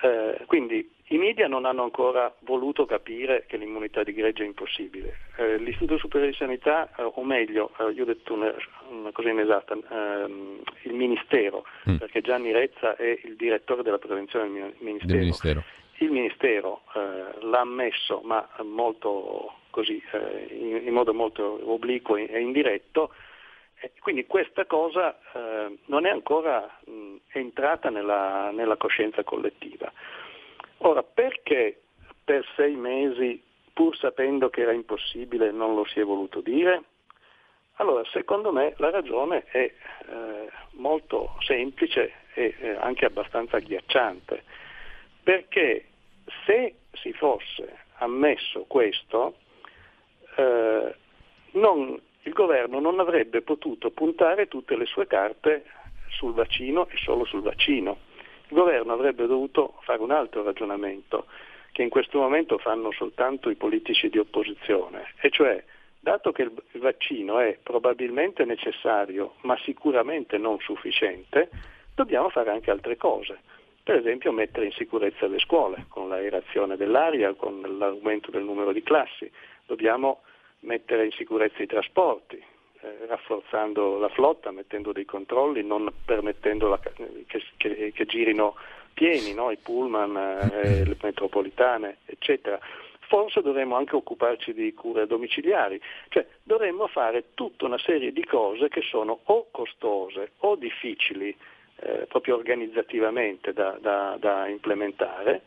Eh, 0.02 0.40
quindi 0.48 0.90
i 1.14 1.18
media 1.20 1.48
non 1.48 1.66
hanno 1.66 1.84
ancora 1.84 2.34
voluto 2.40 2.86
capire 2.86 3.46
che 3.48 3.58
l'immunità 3.58 4.02
di 4.02 4.14
gregge 4.14 4.42
è 4.42 4.48
impossibile. 4.48 5.20
Eh, 5.38 5.58
L'Istituto 5.58 6.00
Superiore 6.00 6.32
di 6.32 6.38
Sanità, 6.38 6.90
eh, 6.98 7.04
o 7.04 7.24
meglio, 7.24 7.72
eh, 7.78 7.92
io 7.92 8.02
ho 8.02 8.06
detto 8.06 8.34
una, 8.34 8.52
una 8.90 9.12
cosa 9.12 9.30
inesatta, 9.30 9.76
ehm, 9.76 10.62
il 10.84 10.94
Ministero, 10.94 11.66
mm. 11.88 11.98
perché 11.98 12.22
Gianni 12.22 12.52
Rezza 12.52 12.96
è 12.96 13.20
il 13.24 13.36
direttore 13.36 13.84
della 13.84 14.00
prevenzione 14.00 14.46
del 14.46 14.74
Ministero. 14.80 15.12
Del 15.12 15.20
ministero. 15.20 15.64
Il 15.98 16.10
Ministero 16.10 16.82
eh, 16.96 17.46
l'ha 17.46 17.60
ammesso, 17.60 18.22
ma 18.24 18.50
molto 18.64 19.54
così, 19.70 20.02
eh, 20.12 20.48
in, 20.52 20.82
in, 20.88 20.94
modo 20.94 21.14
molto 21.14 21.60
obliquo 21.72 22.16
e 22.16 22.40
indiretto, 22.40 23.14
quindi 24.00 24.26
questa 24.26 24.66
cosa 24.66 25.18
eh, 25.34 25.78
non 25.86 26.06
è 26.06 26.10
ancora 26.10 26.70
mh, 26.86 27.16
entrata 27.34 27.90
nella, 27.90 28.52
nella, 28.52 28.78
coscienza 28.78 29.24
collettiva. 29.24 29.92
Ora, 30.86 31.02
perché 31.02 31.82
per 32.26 32.46
sei 32.56 32.76
mesi, 32.76 33.42
pur 33.72 33.96
sapendo 33.98 34.50
che 34.50 34.62
era 34.62 34.74
impossibile, 34.74 35.52
non 35.52 35.76
lo 35.76 35.86
si 35.86 36.02
è 36.02 36.04
voluto 36.04 36.42
dire? 36.42 36.84
Allora, 37.78 38.04
secondo 38.12 38.52
me 38.52 38.74
la 38.78 38.90
ragione 38.90 39.46
è 39.46 39.60
eh, 39.60 40.50
molto 40.72 41.38
semplice 41.40 42.12
e 42.34 42.56
eh, 42.60 42.70
anche 42.76 43.06
abbastanza 43.06 43.58
agghiacciante, 43.58 44.44
perché 45.24 45.86
se 46.46 46.76
si 46.92 47.14
fosse 47.14 47.86
ammesso 48.00 48.66
questo, 48.68 49.38
eh, 50.36 50.96
non 51.52 52.02
il 52.26 52.34
governo 52.34 52.80
non 52.80 53.00
avrebbe 53.00 53.42
potuto 53.42 53.92
puntare 53.92 54.50
tutte 54.50 54.76
le 54.76 54.86
sue 54.86 55.08
carte 55.08 55.64
sul 56.10 56.34
vaccino 56.34 56.88
e 56.88 56.98
solo 56.98 57.24
sul 57.24 57.42
vaccino. 57.42 58.12
Il 58.54 58.60
governo 58.60 58.94
avrebbe 58.94 59.26
dovuto 59.26 59.80
fare 59.80 60.00
un 60.04 60.12
altro 60.12 60.44
ragionamento 60.44 61.26
che 61.72 61.82
in 61.82 61.90
questo 61.90 62.20
momento 62.20 62.60
fanno 62.60 62.92
soltanto 62.92 63.50
i 63.50 63.56
politici 63.56 64.10
di 64.10 64.20
opposizione, 64.20 65.16
e 65.22 65.32
cioè 65.32 65.64
dato 66.00 66.32
che 66.32 66.44
il 66.44 66.80
vaccino 66.80 67.40
è 67.40 67.58
probabilmente 67.64 68.46
necessario 68.46 69.38
ma 69.42 69.58
sicuramente 69.64 70.38
non 70.38 70.60
sufficiente, 70.60 71.50
dobbiamo 71.96 72.30
fare 72.30 72.52
anche 72.52 72.70
altre 72.70 72.96
cose. 72.96 73.40
Per 73.82 73.96
esempio 73.96 74.32
mettere 74.32 74.68
in 74.68 74.72
sicurezza 74.74 75.26
le 75.26 75.40
scuole 75.40 75.86
con 75.90 76.08
l'aerazione 76.10 76.78
dell'aria, 76.78 77.34
con 77.34 77.60
l'aumento 77.80 78.30
del 78.30 78.44
numero 78.44 78.72
di 78.72 78.84
classi. 78.84 79.32
Dobbiamo 79.66 80.22
mettere 80.60 81.06
in 81.06 81.12
sicurezza 81.12 81.64
i 81.64 81.66
trasporti, 81.66 82.40
eh, 82.84 83.06
rafforzando 83.08 83.98
la 83.98 84.10
flotta, 84.10 84.52
mettendo 84.52 84.92
dei 84.92 85.06
controlli, 85.06 85.64
non 85.64 85.90
permettendo 86.04 86.68
la, 86.68 86.78
che, 86.80 87.42
che, 87.56 87.92
che, 87.94 88.06
girino 88.06 88.56
pieni 88.94 89.34
no? 89.34 89.52
i 89.52 89.58
pullman, 89.58 90.50
eh, 90.52 90.86
le 90.86 90.98
metropolitane, 91.02 92.00
eccetera. 92.06 92.60
Forse 93.08 93.42
dovremmo 93.42 93.78
anche 93.78 93.96
occuparci 93.96 94.54
di 94.54 94.74
cure 94.74 95.08
domiciliari, 95.08 95.80
cioè 96.10 96.26
dovremmo 96.44 96.88
fare 96.88 97.26
tutta 97.36 97.66
una 97.66 97.78
serie 97.78 98.12
di 98.12 98.26
cose 98.26 98.68
che 98.68 98.82
sono 98.82 99.20
o 99.24 99.48
costose 99.50 100.32
o 100.40 100.56
difficili 100.56 101.36
eh, 101.78 102.06
proprio 102.08 102.36
organizzativamente 102.36 103.54
da, 103.54 103.78
da, 103.80 104.18
da 104.20 104.48
implementare 104.48 105.42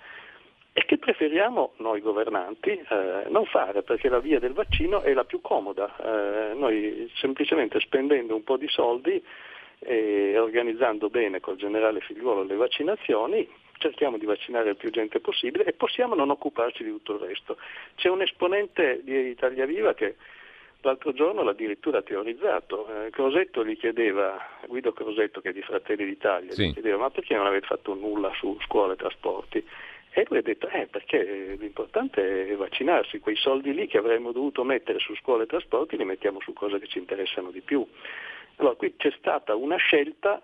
e 0.79 0.85
che 0.85 0.99
preferiamo 0.99 1.73
noi 1.77 2.03
governanti 2.03 2.69
eh, 2.69 3.25
non 3.31 3.47
fare 3.47 3.83
perché 3.83 4.11
la 4.11 4.19
via 4.19 4.39
del 4.39 4.53
vaccino 4.53 5.01
è 5.01 5.15
la 5.15 5.25
più 5.25 5.41
comoda. 5.41 5.97
Eh, 5.97 6.55
noi 6.55 7.11
semplicemente 7.15 7.81
spendendo 7.81 8.35
un 8.35 8.45
po' 8.45 8.59
di 8.59 8.69
soldi 8.69 9.25
e 9.79 10.39
organizzando 10.39 11.09
bene 11.09 11.41
col 11.41 11.57
generale 11.57 12.01
figliuolo 12.01 12.43
le 12.43 12.57
vaccinazioni 12.57 13.49
cerchiamo 13.79 14.19
di 14.19 14.27
vaccinare 14.27 14.69
il 14.69 14.77
più 14.77 14.91
gente 14.91 15.19
possibile 15.21 15.65
e 15.65 15.73
possiamo 15.73 16.15
non 16.15 16.29
occuparci 16.29 16.85
di 16.85 16.91
tutto 16.91 17.15
il 17.15 17.21
resto. 17.21 17.57
C'è 17.95 18.11
un 18.11 18.21
esponente 18.21 19.01
di 19.03 19.29
Italia 19.29 19.65
Viva 19.65 19.95
che 19.95 20.17
l'altro 20.83 21.15
giorno 21.15 21.43
l'ha 21.43 21.53
addirittura 21.53 22.03
teorizzato. 22.03 22.87
Eh, 23.07 23.11
Crosetto 23.11 23.65
gli 23.65 23.79
chiedeva, 23.79 24.39
Guido 24.67 24.93
Crosetto 24.93 25.41
che 25.41 25.51
è 25.51 25.53
di 25.55 25.63
Fratelli 25.63 26.05
d'Italia, 26.05 26.53
sì. 26.53 26.69
gli 26.69 26.73
chiedeva 26.75 26.99
ma 26.99 27.09
perché 27.09 27.35
non 27.35 27.47
avete 27.47 27.67
fatto 27.67 27.95
nulla 27.95 28.31
su 28.35 28.59
scuole 28.67 28.93
e 28.93 28.97
trasporti? 28.97 29.67
E 30.19 30.25
lui 30.31 30.39
ha 30.39 30.43
detto, 30.43 30.67
eh, 30.69 30.87
perché 30.87 31.57
l'importante 31.59 32.49
è 32.49 32.57
vaccinarsi, 32.57 33.19
quei 33.19 33.37
soldi 33.37 33.75
lì 33.75 33.87
che 33.87 33.99
avremmo 33.99 34.33
dovuto 34.33 34.65
mettere 34.65 34.99
su 34.99 35.15
scuole 35.15 35.43
e 35.43 35.47
trasporti 35.47 35.99
li 35.99 36.07
mettiamo 36.07 36.41
su 36.41 36.55
cose 36.55 36.79
che 36.79 36.87
ci 36.87 36.97
interessano 36.97 37.51
di 37.51 37.61
più. 37.61 37.87
Allora 38.57 38.77
qui 38.77 38.97
c'è 38.97 39.13
stata 39.19 39.55
una 39.55 39.77
scelta 39.77 40.43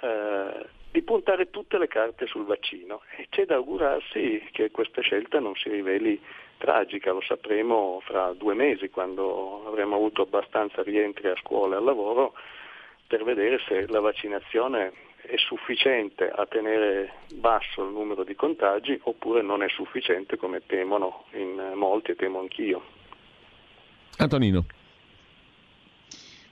eh, 0.00 0.66
di 0.90 1.02
puntare 1.02 1.48
tutte 1.50 1.78
le 1.78 1.86
carte 1.86 2.26
sul 2.26 2.44
vaccino 2.44 3.02
e 3.16 3.28
c'è 3.30 3.46
da 3.46 3.54
augurarsi 3.54 4.48
che 4.50 4.72
questa 4.72 5.00
scelta 5.00 5.38
non 5.38 5.54
si 5.54 5.68
riveli 5.68 6.20
tragica, 6.58 7.12
lo 7.12 7.20
sapremo 7.20 8.00
fra 8.02 8.32
due 8.32 8.54
mesi 8.54 8.90
quando 8.90 9.64
avremo 9.68 9.94
avuto 9.94 10.22
abbastanza 10.22 10.82
rientri 10.82 11.28
a 11.28 11.36
scuola 11.36 11.76
e 11.76 11.78
al 11.78 11.84
lavoro 11.84 12.34
per 13.06 13.22
vedere 13.22 13.60
se 13.68 13.86
la 13.86 14.00
vaccinazione 14.00 14.92
è 15.26 15.36
sufficiente 15.38 16.28
a 16.28 16.46
tenere 16.46 17.12
basso 17.34 17.82
il 17.82 17.92
numero 17.92 18.24
di 18.24 18.34
contagi 18.34 18.98
oppure 19.04 19.42
non 19.42 19.62
è 19.62 19.68
sufficiente 19.68 20.36
come 20.36 20.62
temono 20.66 21.24
in 21.32 21.72
molti 21.74 22.10
e 22.10 22.16
temo 22.16 22.40
anch'io. 22.40 22.82
Antonino. 24.18 24.64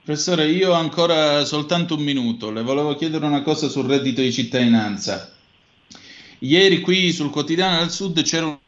Professore, 0.03 0.47
io 0.47 0.71
ho 0.71 0.73
ancora 0.73 1.45
soltanto 1.45 1.95
un 1.95 2.03
minuto, 2.03 2.51
le 2.51 2.61
volevo 2.61 2.95
chiedere 2.95 3.25
una 3.25 3.41
cosa 3.41 3.69
sul 3.69 3.85
reddito 3.85 4.21
di 4.21 4.33
cittadinanza. 4.33 5.33
Ieri 6.39 6.81
qui 6.81 7.11
sul 7.11 7.29
quotidiano 7.29 7.79
del 7.79 7.89
Sud 7.89 8.21
c'era 8.21 8.59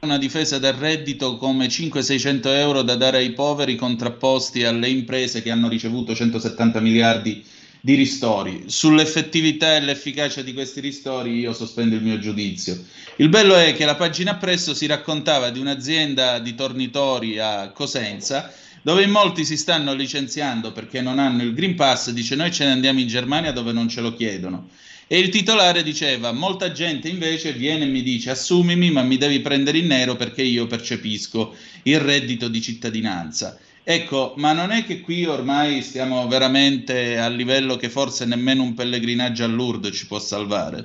una 0.00 0.18
difesa 0.18 0.60
del 0.60 0.74
reddito 0.74 1.38
come 1.38 1.66
500-600 1.66 2.46
euro 2.48 2.82
da 2.82 2.94
dare 2.94 3.16
ai 3.16 3.32
poveri 3.32 3.74
contrapposti 3.74 4.62
alle 4.62 4.88
imprese 4.88 5.42
che 5.42 5.50
hanno 5.50 5.68
ricevuto 5.68 6.14
170 6.14 6.78
miliardi 6.78 7.34
di 7.34 7.55
ristori. 7.94 8.64
Sull'effettività 8.66 9.76
e 9.76 9.80
l'efficacia 9.80 10.42
di 10.42 10.52
questi 10.52 10.80
ristori 10.80 11.38
io 11.38 11.52
sospendo 11.52 11.94
il 11.94 12.02
mio 12.02 12.18
giudizio. 12.18 12.82
Il 13.16 13.28
bello 13.28 13.54
è 13.54 13.74
che 13.74 13.84
la 13.84 13.94
pagina 13.94 14.32
appresso 14.32 14.74
si 14.74 14.86
raccontava 14.86 15.50
di 15.50 15.60
un'azienda 15.60 16.38
di 16.38 16.54
tornitori 16.54 17.38
a 17.38 17.70
Cosenza 17.70 18.52
dove 18.82 19.02
in 19.02 19.10
molti 19.10 19.44
si 19.44 19.56
stanno 19.56 19.94
licenziando 19.94 20.70
perché 20.70 21.00
non 21.00 21.18
hanno 21.18 21.42
il 21.42 21.54
Green 21.54 21.74
Pass, 21.74 22.10
dice 22.10 22.36
noi 22.36 22.52
ce 22.52 22.66
ne 22.66 22.70
andiamo 22.70 23.00
in 23.00 23.08
Germania 23.08 23.50
dove 23.50 23.72
non 23.72 23.88
ce 23.88 24.00
lo 24.00 24.14
chiedono. 24.14 24.68
E 25.08 25.18
il 25.18 25.28
titolare 25.28 25.82
diceva, 25.82 26.30
molta 26.30 26.70
gente 26.72 27.08
invece 27.08 27.52
viene 27.52 27.84
e 27.84 27.88
mi 27.88 28.02
dice 28.02 28.30
assumimi 28.30 28.90
ma 28.90 29.02
mi 29.02 29.16
devi 29.16 29.40
prendere 29.40 29.78
in 29.78 29.86
nero 29.86 30.14
perché 30.14 30.42
io 30.42 30.66
percepisco 30.66 31.54
il 31.82 31.98
reddito 31.98 32.46
di 32.48 32.60
cittadinanza. 32.60 33.58
Ecco, 33.88 34.32
ma 34.34 34.52
non 34.52 34.72
è 34.72 34.82
che 34.82 35.00
qui 35.00 35.26
ormai 35.26 35.80
stiamo 35.80 36.26
veramente 36.26 37.18
a 37.18 37.28
livello 37.28 37.76
che 37.76 37.88
forse 37.88 38.26
nemmeno 38.26 38.64
un 38.64 38.74
pellegrinaggio 38.74 39.44
a 39.44 39.46
Lourdes 39.46 39.96
ci 39.96 40.08
può 40.08 40.18
salvare? 40.18 40.84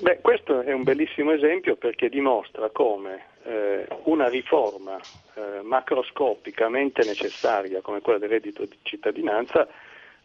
Beh, 0.00 0.20
questo 0.22 0.62
è 0.62 0.72
un 0.72 0.82
bellissimo 0.82 1.32
esempio 1.32 1.76
perché 1.76 2.08
dimostra 2.08 2.70
come 2.70 3.26
eh, 3.44 3.86
una 4.04 4.28
riforma 4.28 4.96
eh, 4.96 5.60
macroscopicamente 5.62 7.04
necessaria 7.04 7.82
come 7.82 8.00
quella 8.00 8.18
del 8.18 8.30
reddito 8.30 8.64
di 8.64 8.78
cittadinanza 8.80 9.68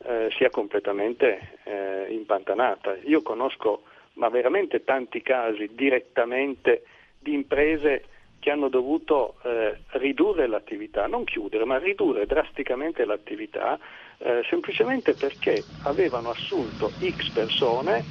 eh, 0.06 0.30
sia 0.38 0.50
completamente 0.50 1.58
eh, 1.65 2.06
impantanata. 2.10 2.95
Io 3.04 3.21
conosco 3.21 3.84
ma 4.13 4.30
veramente 4.30 4.86
tanti 4.86 5.21
casi 5.21 5.71
direttamente 5.74 6.84
di 7.19 7.34
imprese 7.34 8.06
che 8.41 8.49
hanno 8.49 8.69
dovuto 8.69 9.36
eh, 9.43 9.77
ridurre 9.99 10.47
l'attività, 10.47 11.06
non 11.06 11.23
chiudere, 11.23 11.63
ma 11.63 11.77
ridurre 11.77 12.25
drasticamente 12.25 13.06
l'attività, 13.06 13.80
eh, 14.17 14.41
semplicemente 14.49 15.13
perché 15.13 15.63
avevano 15.84 16.32
assunto 16.32 16.89
X 16.89 17.30
persone 17.30 18.04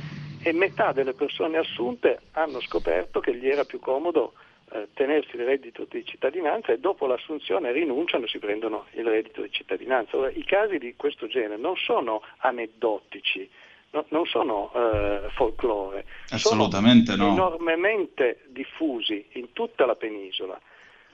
e 0.42 0.52
metà 0.52 0.92
delle 0.92 1.14
persone 1.14 1.58
assunte 1.58 2.20
hanno 2.32 2.60
scoperto 2.60 3.18
che 3.18 3.34
gli 3.34 3.48
era 3.48 3.64
più 3.64 3.80
comodo 3.80 4.32
eh, 4.72 4.86
tenersi 4.94 5.34
il 5.34 5.44
reddito 5.44 5.84
di 5.90 6.04
cittadinanza 6.04 6.72
e 6.72 6.78
dopo 6.78 7.06
l'assunzione 7.06 7.72
rinunciano 7.72 8.26
e 8.26 8.28
si 8.28 8.38
prendono 8.38 8.86
il 8.92 9.04
reddito 9.04 9.42
di 9.42 9.50
cittadinanza. 9.50 10.16
Ora, 10.16 10.30
I 10.30 10.44
casi 10.44 10.78
di 10.78 10.94
questo 10.94 11.26
genere 11.26 11.56
non 11.56 11.76
sono 11.76 12.22
aneddotici, 12.38 13.50
no, 13.90 14.04
non 14.08 14.26
sono 14.26 14.70
eh, 14.74 15.28
folklore, 15.34 16.04
Assolutamente 16.30 17.12
sono 17.12 17.26
no. 17.26 17.32
enormemente 17.32 18.44
diffusi 18.48 19.26
in 19.32 19.52
tutta 19.52 19.86
la 19.86 19.94
penisola. 19.94 20.58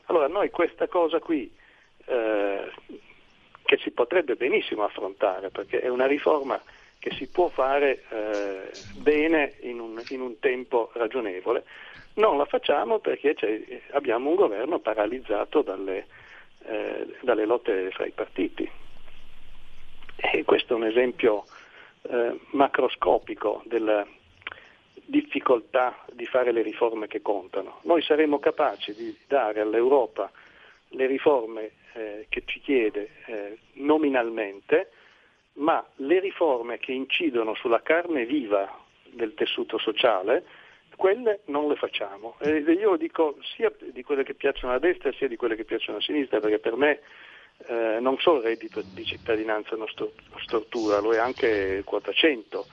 Allora 0.07 0.29
noi 0.29 0.51
questa 0.51 0.87
cosa 0.87 1.19
qui, 1.19 1.51
eh, 2.05 2.71
che 3.65 3.79
si 3.79 3.91
potrebbe 3.91 4.37
benissimo 4.37 4.85
affrontare, 4.85 5.51
perché 5.51 5.81
è 5.81 5.89
una 5.89 6.07
riforma 6.07 6.61
che 6.99 7.13
si 7.15 7.27
può 7.29 7.49
fare 7.49 8.05
eh, 8.09 8.71
bene 8.99 9.55
in 9.61 9.81
un, 9.81 10.01
in 10.09 10.21
un, 10.21 10.39
tempo 10.39 10.91
ragionevole, 10.95 11.65
non 12.15 12.37
la 12.37 12.47
facciamo 12.47 12.99
perché 12.99 13.35
abbiamo 13.93 14.31
un 14.31 14.37
governo 14.37 14.79
paralizzato 14.79 15.63
dalle 15.63 16.07
eh, 16.69 17.07
dalle 17.21 17.45
lotte 17.45 17.91
fra 17.93 18.07
i 18.07 18.11
partiti. 18.11 18.69
E 20.17 20.45
questo 20.45 20.73
è 20.73 20.77
un 20.77 20.85
esempio 20.85 21.45
eh, 22.09 22.39
macroscopico 22.51 23.63
della 23.67 24.07
difficoltà 25.05 26.05
di 26.13 26.27
fare 26.27 26.53
le 26.53 26.63
riforme 26.63 27.07
che 27.07 27.23
contano. 27.23 27.81
Noi 27.83 28.03
saremo 28.03 28.39
capaci 28.39 28.95
di 28.95 29.17
dare 29.27 29.61
all'Europa 29.61 30.31
le 30.91 31.07
riforme 31.07 31.71
eh, 31.93 32.27
che 32.29 32.43
ci 32.45 32.61
chiede 32.61 33.11
eh, 33.27 33.59
nominalmente, 33.75 34.91
ma 35.55 35.85
le 35.97 36.21
riforme 36.21 36.79
che 36.79 36.93
incidono 36.93 37.55
sulla 37.55 37.83
carne 37.83 38.27
viva 38.27 38.85
del 39.05 39.35
tessuto 39.35 39.79
sociale, 39.79 40.45
quelle 40.97 41.41
non 41.47 41.69
le 41.69 41.77
facciamo. 41.77 42.37
E 42.41 42.59
io 42.59 42.97
dico 42.97 43.37
sia 43.55 43.73
di 43.79 44.03
quelle 44.03 44.25
che 44.25 44.35
piacciono 44.35 44.73
a 44.75 44.79
destra 44.79 45.13
sia 45.13 45.29
di 45.29 45.37
quelle 45.37 45.57
che 45.57 45.65
piacciono 45.65 45.99
a 45.99 46.01
sinistra, 46.01 46.41
perché 46.41 46.59
per 46.59 46.77
me 46.77 47.01
eh, 47.69 47.99
non 48.01 48.17
solo 48.19 48.39
il 48.39 48.45
reddito 48.45 48.83
di 48.83 49.05
cittadinanza 49.05 49.71
è 49.71 49.75
una 49.75 49.87
stortura, 50.43 51.01
lo 51.01 51.13
è 51.13 51.19
anche 51.19 51.83
quota 51.85 52.13
100. 52.13 52.67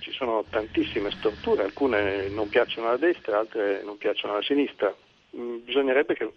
Ci 0.00 0.12
sono 0.12 0.44
tantissime 0.50 1.10
storture, 1.12 1.62
alcune 1.62 2.28
non 2.28 2.48
piacciono 2.48 2.88
alla 2.88 2.96
destra, 2.96 3.38
altre 3.38 3.82
non 3.84 3.96
piacciono 3.96 4.34
alla 4.34 4.42
sinistra. 4.42 4.94
Mm, 5.36 5.58
bisognerebbe 5.64 6.14
che, 6.14 6.30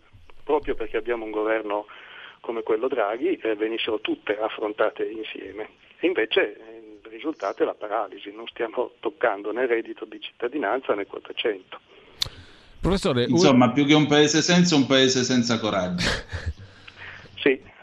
proprio 0.44 0.76
perché 0.76 0.98
abbiamo 0.98 1.26
un 1.26 1.32
governo 1.32 1.86
come 2.40 2.64
quello 2.64 2.88
Draghi, 2.88 3.36
eh, 3.36 3.56
venissero 3.56 4.00
tutte 4.00 4.40
affrontate 4.40 5.04
insieme. 5.04 5.70
E 6.00 6.08
invece 6.08 6.56
eh, 6.56 7.00
il 7.04 7.10
risultato 7.10 7.64
è 7.64 7.66
la 7.66 7.74
paralisi, 7.74 8.32
non 8.32 8.48
stiamo 8.48 8.92
toccando 9.02 9.52
né 9.52 9.64
il 9.64 9.68
reddito 9.68 10.06
di 10.06 10.22
cittadinanza 10.22 10.94
né 10.94 11.06
quota 11.06 11.34
100. 11.34 11.80
Professore, 12.80 13.26
Insomma, 13.26 13.72
più 13.72 13.86
che 13.86 13.96
un 13.96 14.08
paese 14.08 14.42
senza, 14.42 14.76
un 14.76 14.86
paese 14.86 15.24
senza 15.24 15.60
coraggio. 15.60 16.06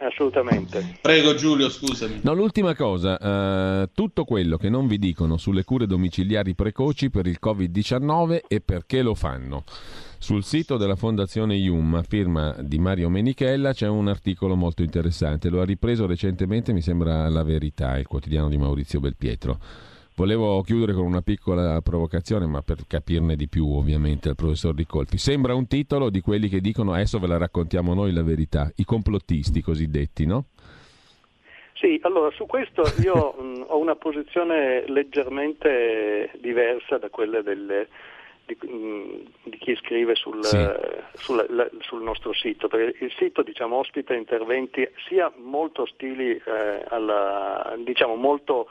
Assolutamente. 0.04 0.98
Prego 1.00 1.34
Giulio, 1.34 1.70
scusami. 1.70 2.20
No, 2.22 2.34
l'ultima 2.34 2.74
cosa, 2.74 3.82
uh, 3.82 3.88
tutto 3.94 4.24
quello 4.24 4.58
che 4.58 4.68
non 4.68 4.86
vi 4.86 4.98
dicono 4.98 5.38
sulle 5.38 5.64
cure 5.64 5.86
domiciliari 5.86 6.54
precoci 6.54 7.08
per 7.08 7.26
il 7.26 7.38
Covid-19 7.42 8.40
e 8.46 8.60
perché 8.60 9.00
lo 9.00 9.14
fanno. 9.14 9.64
Sul 10.18 10.44
sito 10.44 10.76
della 10.76 10.96
Fondazione 10.96 11.56
IUM, 11.56 11.94
a 11.94 12.02
firma 12.02 12.54
di 12.60 12.78
Mario 12.78 13.08
Menichella, 13.08 13.72
c'è 13.72 13.88
un 13.88 14.08
articolo 14.08 14.56
molto 14.56 14.82
interessante. 14.82 15.48
Lo 15.48 15.60
ha 15.60 15.64
ripreso 15.64 16.06
recentemente, 16.06 16.72
mi 16.72 16.82
sembra 16.82 17.28
La 17.28 17.42
Verità, 17.42 17.96
il 17.98 18.06
quotidiano 18.06 18.48
di 18.48 18.58
Maurizio 18.58 19.00
Belpietro. 19.00 19.58
Volevo 20.16 20.62
chiudere 20.62 20.92
con 20.92 21.06
una 21.06 21.22
piccola 21.22 21.80
provocazione, 21.80 22.46
ma 22.46 22.62
per 22.62 22.86
capirne 22.86 23.34
di 23.34 23.48
più 23.48 23.68
ovviamente 23.68 24.28
al 24.28 24.36
professor 24.36 24.72
Ricolfi. 24.72 25.18
Sembra 25.18 25.56
un 25.56 25.66
titolo 25.66 26.08
di 26.08 26.20
quelli 26.20 26.48
che 26.48 26.60
dicono 26.60 26.92
adesso 26.92 27.18
ve 27.18 27.26
la 27.26 27.36
raccontiamo 27.36 27.94
noi 27.94 28.12
la 28.12 28.22
verità, 28.22 28.70
i 28.76 28.84
complottisti 28.84 29.60
cosiddetti, 29.60 30.24
no? 30.24 30.44
Sì, 31.72 31.98
allora 32.02 32.30
su 32.30 32.46
questo 32.46 32.84
io 33.02 33.34
mh, 33.42 33.64
ho 33.66 33.76
una 33.76 33.96
posizione 33.96 34.84
leggermente 34.86 36.30
diversa 36.40 36.96
da 36.98 37.10
quella 37.10 37.42
delle, 37.42 37.88
di, 38.46 38.56
mh, 38.56 39.48
di, 39.50 39.58
chi 39.58 39.74
scrive 39.74 40.14
sul, 40.14 40.44
sì. 40.44 40.58
sul, 41.14 41.44
la, 41.48 41.68
sul, 41.80 42.04
nostro 42.04 42.32
sito, 42.32 42.68
perché 42.68 43.04
il 43.04 43.12
sito 43.18 43.42
diciamo, 43.42 43.78
ospita 43.78 44.14
interventi 44.14 44.88
sia 45.08 45.32
molto 45.38 45.82
ostili 45.82 46.30
eh, 46.36 46.84
alla, 46.86 47.74
diciamo 47.78 48.14
molto 48.14 48.68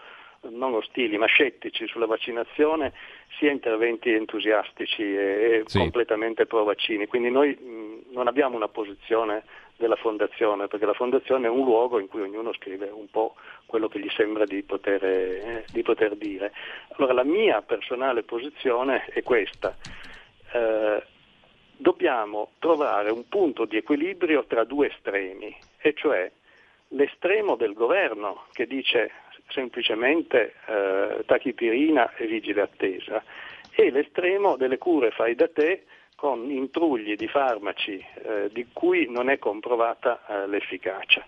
non 0.49 0.73
ostili 0.73 1.17
ma 1.17 1.25
scettici 1.25 1.87
sulla 1.87 2.05
vaccinazione, 2.05 2.93
sia 3.37 3.51
interventi 3.51 4.11
entusiastici 4.11 5.03
e, 5.03 5.63
sì. 5.65 5.79
completamente 5.79 6.45
pro 6.45 6.63
vaccini. 6.63 7.07
Quindi 7.07 7.29
noi 7.31 7.55
mh, 7.55 8.13
non 8.13 8.27
abbiamo 8.27 8.55
una 8.55 8.67
posizione 8.67 9.43
della 9.75 9.95
fondazione, 9.95 10.67
perché 10.67 10.85
la 10.85 10.93
fondazione 10.93 11.47
è 11.47 11.49
un 11.49 11.63
luogo 11.63 11.99
in 11.99 12.07
cui 12.07 12.21
ognuno 12.21 12.53
scrive 12.53 12.89
un 12.89 13.09
po' 13.09 13.35
quello 13.65 13.87
che 13.87 13.99
gli 13.99 14.09
sembra 14.09 14.45
di 14.45 14.61
poter, 14.63 15.03
eh, 15.03 15.65
di 15.71 15.81
poter 15.81 16.15
dire. 16.15 16.53
Allora 16.95 17.13
la 17.13 17.23
mia 17.23 17.61
personale 17.61 18.23
posizione 18.23 19.05
è 19.05 19.23
questa. 19.23 19.75
Eh, 20.53 21.03
dobbiamo 21.75 22.51
trovare 22.59 23.11
un 23.11 23.27
punto 23.27 23.65
di 23.65 23.77
equilibrio 23.77 24.45
tra 24.45 24.63
due 24.63 24.87
estremi, 24.87 25.55
e 25.79 25.93
cioè 25.95 26.31
l'estremo 26.89 27.55
del 27.55 27.73
governo 27.73 28.45
che 28.51 28.67
dice 28.67 29.11
semplicemente 29.53 30.55
eh, 30.65 31.23
tachipirina 31.25 32.15
e 32.15 32.25
vigile 32.25 32.61
attesa 32.61 33.23
e 33.71 33.89
l'estremo 33.91 34.57
delle 34.57 34.77
cure 34.77 35.11
fai 35.11 35.35
da 35.35 35.47
te 35.47 35.83
con 36.15 36.49
intrugli 36.49 37.15
di 37.15 37.27
farmaci 37.27 38.03
eh, 38.15 38.49
di 38.51 38.67
cui 38.71 39.09
non 39.09 39.29
è 39.29 39.39
comprovata 39.39 40.21
eh, 40.25 40.47
l'efficacia. 40.47 41.25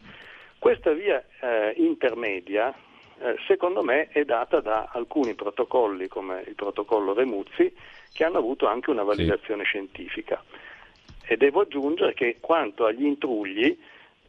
Questa 0.57 0.91
via 0.91 1.23
eh, 1.41 1.73
intermedia 1.77 2.73
eh, 3.17 3.35
secondo 3.47 3.81
me 3.81 4.07
è 4.09 4.25
data 4.25 4.59
da 4.59 4.89
alcuni 4.91 5.35
protocolli 5.35 6.07
come 6.07 6.43
il 6.47 6.55
protocollo 6.55 7.13
Remuzzi 7.13 7.73
che 8.11 8.23
hanno 8.23 8.38
avuto 8.38 8.67
anche 8.67 8.89
una 8.89 9.03
validazione 9.03 9.63
sì. 9.63 9.69
scientifica 9.69 10.43
e 11.25 11.38
devo 11.38 11.61
aggiungere 11.61 12.13
che 12.13 12.38
quanto 12.39 12.85
agli 12.85 13.05
intrugli 13.05 13.77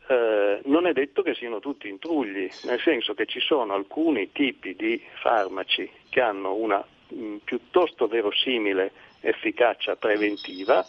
eh, 0.08 0.60
non 0.64 0.86
è 0.86 0.92
detto 0.92 1.22
che 1.22 1.34
siano 1.34 1.58
tutti 1.58 1.88
intrugli, 1.88 2.48
nel 2.64 2.80
senso 2.80 3.14
che 3.14 3.26
ci 3.26 3.40
sono 3.40 3.74
alcuni 3.74 4.30
tipi 4.32 4.76
di 4.76 5.02
farmaci 5.20 5.90
che 6.08 6.20
hanno 6.20 6.54
una 6.54 6.84
mh, 7.08 7.18
mm, 7.18 7.36
piuttosto 7.44 8.06
verosimile 8.06 8.92
efficacia 9.20 9.96
preventiva, 9.96 10.86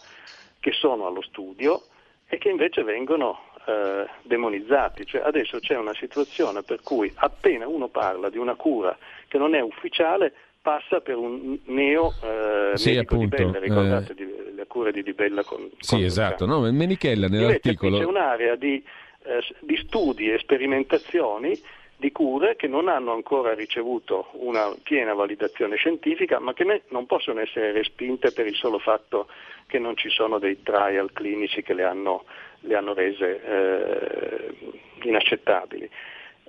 che 0.60 0.72
sono 0.72 1.06
allo 1.06 1.22
studio 1.22 1.82
e 2.28 2.38
che 2.38 2.48
invece 2.48 2.82
vengono 2.82 3.40
eh, 3.66 4.06
demonizzati. 4.22 5.04
Cioè 5.06 5.22
adesso 5.22 5.58
c'è 5.58 5.76
una 5.76 5.94
situazione 5.94 6.62
per 6.62 6.80
cui 6.82 7.12
appena 7.16 7.66
uno 7.66 7.88
parla 7.88 8.28
di 8.30 8.38
una 8.38 8.54
cura 8.54 8.96
che 9.26 9.38
non 9.38 9.54
è 9.54 9.60
ufficiale, 9.60 10.32
passa 10.60 11.00
per 11.00 11.16
un 11.16 11.58
neo 11.64 12.12
eh, 12.22 12.76
sì, 12.76 12.96
appunto, 12.96 13.36
di 13.36 13.42
Bella, 13.42 13.58
ricordate 13.58 14.14
eh... 14.16 14.52
le 14.52 14.66
cure 14.66 14.92
di 14.92 15.02
Di 15.02 15.12
Bella 15.12 15.42
con, 15.42 15.70
Sì, 15.78 15.94
con 15.94 16.04
esatto, 16.04 16.46
no, 16.46 16.60
Menichella 16.70 17.28
nell'articolo... 17.28 17.96
Invece 17.96 18.04
c'è 18.04 18.18
un'area 18.18 18.54
di 18.56 18.84
eh, 19.28 19.42
di 19.60 19.76
studi 19.76 20.32
e 20.32 20.38
sperimentazioni 20.38 21.60
di 21.98 22.12
cure 22.12 22.54
che 22.54 22.68
non 22.68 22.88
hanno 22.88 23.12
ancora 23.12 23.54
ricevuto 23.54 24.28
una 24.34 24.72
piena 24.82 25.14
validazione 25.14 25.76
scientifica, 25.76 26.38
ma 26.38 26.54
che 26.54 26.64
ne, 26.64 26.82
non 26.88 27.06
possono 27.06 27.40
essere 27.40 27.72
respinte 27.72 28.30
per 28.30 28.46
il 28.46 28.54
solo 28.54 28.78
fatto 28.78 29.28
che 29.66 29.78
non 29.78 29.96
ci 29.96 30.08
sono 30.08 30.38
dei 30.38 30.62
trial 30.62 31.12
clinici 31.12 31.62
che 31.62 31.74
le 31.74 31.82
hanno, 31.82 32.24
le 32.60 32.74
hanno 32.76 32.94
rese 32.94 33.42
eh, 33.42 34.54
inaccettabili. 35.02 35.90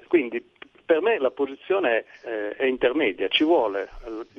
Quindi 0.07 0.43
per 0.85 1.01
me 1.01 1.17
la 1.17 1.31
posizione 1.31 2.05
eh, 2.23 2.55
è 2.55 2.65
intermedia, 2.65 3.27
ci 3.27 3.43
vuole 3.43 3.89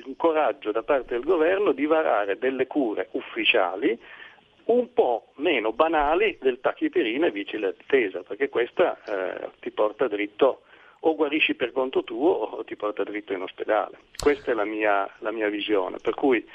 un 0.04 0.16
coraggio 0.16 0.70
da 0.70 0.82
parte 0.82 1.14
del 1.14 1.24
governo 1.24 1.72
di 1.72 1.86
varare 1.86 2.38
delle 2.38 2.66
cure 2.66 3.08
ufficiali 3.12 3.98
un 4.70 4.92
po' 4.92 5.32
meno 5.36 5.72
banali 5.72 6.38
del 6.40 6.60
tachipirina 6.60 7.26
e 7.26 7.30
vigile 7.30 7.68
attesa, 7.68 8.22
perché 8.22 8.48
questa 8.48 8.98
eh, 9.04 9.50
ti 9.60 9.70
porta 9.70 10.06
dritto 10.08 10.62
o 11.00 11.14
guarisci 11.14 11.54
per 11.54 11.72
conto 11.72 12.04
tuo 12.04 12.30
o 12.30 12.64
ti 12.64 12.76
porta 12.76 13.02
dritto 13.02 13.32
in 13.32 13.42
ospedale. 13.42 13.98
Questa 14.16 14.52
è 14.52 14.54
la 14.54 14.64
mia, 14.64 15.08
la 15.18 15.32
mia 15.32 15.48
visione, 15.48 15.96
per 16.00 16.14
cui 16.14 16.46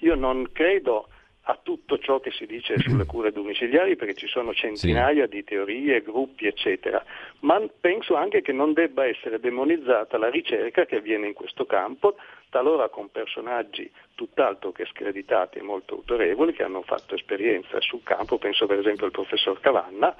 io 0.00 0.14
non 0.14 0.48
credo 0.52 1.08
a 1.48 1.58
tutto 1.62 1.98
ciò 1.98 2.18
che 2.20 2.30
si 2.30 2.46
dice 2.46 2.78
sulle 2.78 3.04
cure 3.06 3.32
domiciliari 3.32 3.96
perché 3.96 4.14
ci 4.14 4.26
sono 4.26 4.52
centinaia 4.52 5.24
sì. 5.24 5.30
di 5.30 5.44
teorie, 5.44 6.02
gruppi, 6.02 6.46
eccetera, 6.46 7.04
ma 7.40 7.62
penso 7.80 8.14
anche 8.16 8.42
che 8.42 8.52
non 8.52 8.72
debba 8.72 9.06
essere 9.06 9.38
demonizzata 9.38 10.18
la 10.18 10.28
ricerca 10.28 10.84
che 10.86 10.96
avviene 10.96 11.28
in 11.28 11.34
questo 11.34 11.64
campo, 11.64 12.16
talora 12.50 12.88
con 12.88 13.10
personaggi 13.10 13.90
tutt'altro 14.14 14.72
che 14.72 14.86
screditati 14.86 15.58
e 15.58 15.62
molto 15.62 15.94
autorevoli 15.94 16.52
che 16.52 16.62
hanno 16.62 16.82
fatto 16.82 17.14
esperienza 17.14 17.80
sul 17.80 18.02
campo, 18.02 18.38
penso 18.38 18.66
per 18.66 18.78
esempio 18.78 19.06
al 19.06 19.12
professor 19.12 19.60
Cavanna, 19.60 20.14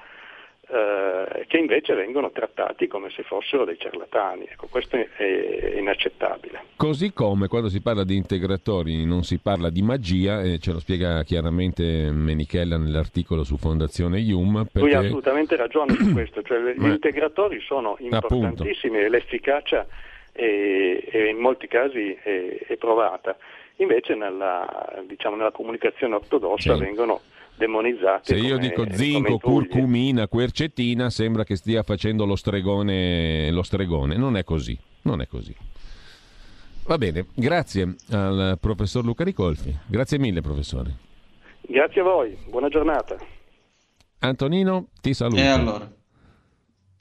eh, 0.69 1.45
che 1.47 1.57
invece 1.57 1.93
vengono 1.93 2.29
trattati 2.31 2.87
come 2.87 3.09
se 3.09 3.23
fossero 3.23 3.63
dei 3.63 3.79
ciarlatani. 3.79 4.47
Ecco, 4.49 4.67
questo 4.67 4.97
è 4.97 5.73
inaccettabile. 5.77 6.61
Così 6.75 7.13
come 7.13 7.47
quando 7.47 7.69
si 7.69 7.81
parla 7.81 8.03
di 8.03 8.15
integratori 8.17 9.05
non 9.05 9.23
si 9.23 9.39
parla 9.39 9.69
di 9.69 9.81
magia, 9.81 10.41
e 10.41 10.59
ce 10.59 10.73
lo 10.73 10.79
spiega 10.79 11.23
chiaramente 11.23 12.11
Menichella 12.11 12.77
nell'articolo 12.77 13.45
su 13.45 13.55
Fondazione 13.55 14.19
IUM. 14.19 14.67
Perché... 14.69 14.79
Lui 14.79 14.93
ha 14.93 14.99
assolutamente 14.99 15.55
ragione 15.55 15.93
su 15.93 16.11
questo, 16.13 16.41
cioè 16.41 16.59
gli 16.59 16.85
integratori 16.85 17.61
sono 17.61 17.95
importantissimi 17.99 18.99
e 18.99 19.09
l'efficacia 19.09 19.87
è, 20.33 21.03
è 21.09 21.29
in 21.29 21.37
molti 21.37 21.67
casi 21.67 22.11
è, 22.11 22.65
è 22.67 22.75
provata. 22.75 23.37
Invece 23.77 24.15
nella, 24.15 25.01
diciamo, 25.05 25.35
nella 25.37 25.51
comunicazione 25.51 26.15
ortodossa 26.15 26.75
sì. 26.75 26.79
vengono 26.79 27.21
demonizzati. 27.57 28.33
Se 28.33 28.39
io 28.39 28.57
dico 28.57 28.85
zinco, 28.91 29.37
curcumina, 29.39 30.27
quercetina, 30.27 31.09
sembra 31.09 31.43
che 31.43 31.55
stia 31.55 31.83
facendo 31.83 32.25
lo 32.25 32.35
stregone, 32.35 33.51
lo 33.51 33.63
stregone. 33.63 34.15
Non 34.15 34.37
è 34.37 34.43
così, 34.43 34.77
non 35.03 35.21
è 35.21 35.27
così. 35.27 35.55
Va 36.85 36.97
bene, 36.97 37.25
grazie 37.33 37.95
al 38.11 38.57
professor 38.61 39.03
Luca 39.03 39.23
Ricolfi. 39.23 39.75
Grazie 39.87 40.19
mille, 40.19 40.41
professore. 40.41 40.95
Grazie 41.61 42.01
a 42.01 42.03
voi, 42.05 42.37
buona 42.47 42.69
giornata. 42.69 43.17
Antonino, 44.19 44.87
ti 45.01 45.13
saluto. 45.13 45.41
E 45.41 45.47
allora? 45.47 45.91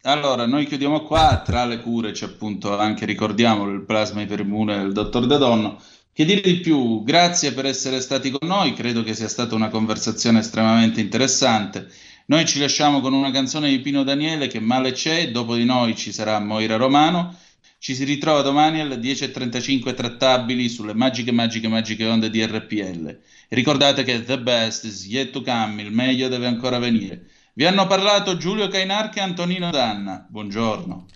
Allora, 0.03 0.47
noi 0.47 0.67
chiudiamo 0.67 1.03
qua, 1.03 1.43
tra 1.45 1.65
le 1.65 1.81
cure 1.81 2.13
c'è 2.13 2.27
appunto 2.27 2.77
anche, 2.79 3.07
ricordiamolo, 3.07 3.73
il 3.73 3.85
plasma 3.85 4.23
iperimune 4.23 4.77
del 4.79 4.93
dottor 4.93 5.27
Dadonno. 5.27 5.79
Che 6.17 6.25
dire 6.25 6.41
di 6.41 6.61
più? 6.61 7.05
Grazie 7.05 7.53
per 7.53 7.67
essere 7.67 8.01
stati 8.01 8.31
con 8.31 8.49
noi, 8.49 8.73
credo 8.73 9.03
che 9.03 9.13
sia 9.13 9.29
stata 9.29 9.55
una 9.55 9.69
conversazione 9.69 10.39
estremamente 10.39 10.99
interessante. 10.99 11.91
Noi 12.29 12.47
ci 12.47 12.59
lasciamo 12.59 13.03
con 13.03 13.13
una 13.13 13.31
canzone 13.31 13.69
di 13.69 13.81
Pino 13.81 14.03
Daniele 14.03 14.47
che 14.47 14.59
male 14.59 14.93
c'è, 14.93 15.31
dopo 15.31 15.55
di 15.55 15.67
noi 15.67 15.95
ci 15.95 16.13
sarà 16.13 16.41
Moira 16.41 16.77
Romano. 16.77 17.37
Ci 17.79 17.95
si 17.95 18.05
ritrova 18.05 18.41
domani 18.41 18.81
alle 18.81 18.97
10.35 18.97 19.93
trattabili 19.93 20.71
sulle 20.71 20.95
magiche, 20.95 21.33
magiche, 21.33 21.69
magiche 21.69 22.07
onde 22.07 22.31
di 22.31 22.43
RPL. 22.43 23.21
Ricordate 23.51 24.03
che 24.03 24.25
the 24.25 24.41
best 24.41 24.85
is 24.85 25.05
yet 25.05 25.33
to 25.33 25.43
come, 25.43 25.83
il 25.83 25.93
meglio 25.93 26.29
deve 26.29 26.47
ancora 26.47 26.79
venire. 26.79 27.27
Vi 27.53 27.67
hanno 27.67 27.87
parlato 27.87 28.39
Giulio 28.39 28.69
Cainarca 28.69 29.21
e 29.21 29.25
Antonino 29.25 29.71
Danna. 29.71 30.27
Buongiorno. 30.31 31.09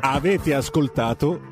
Avete 0.00 0.52
ascoltato 0.52 1.51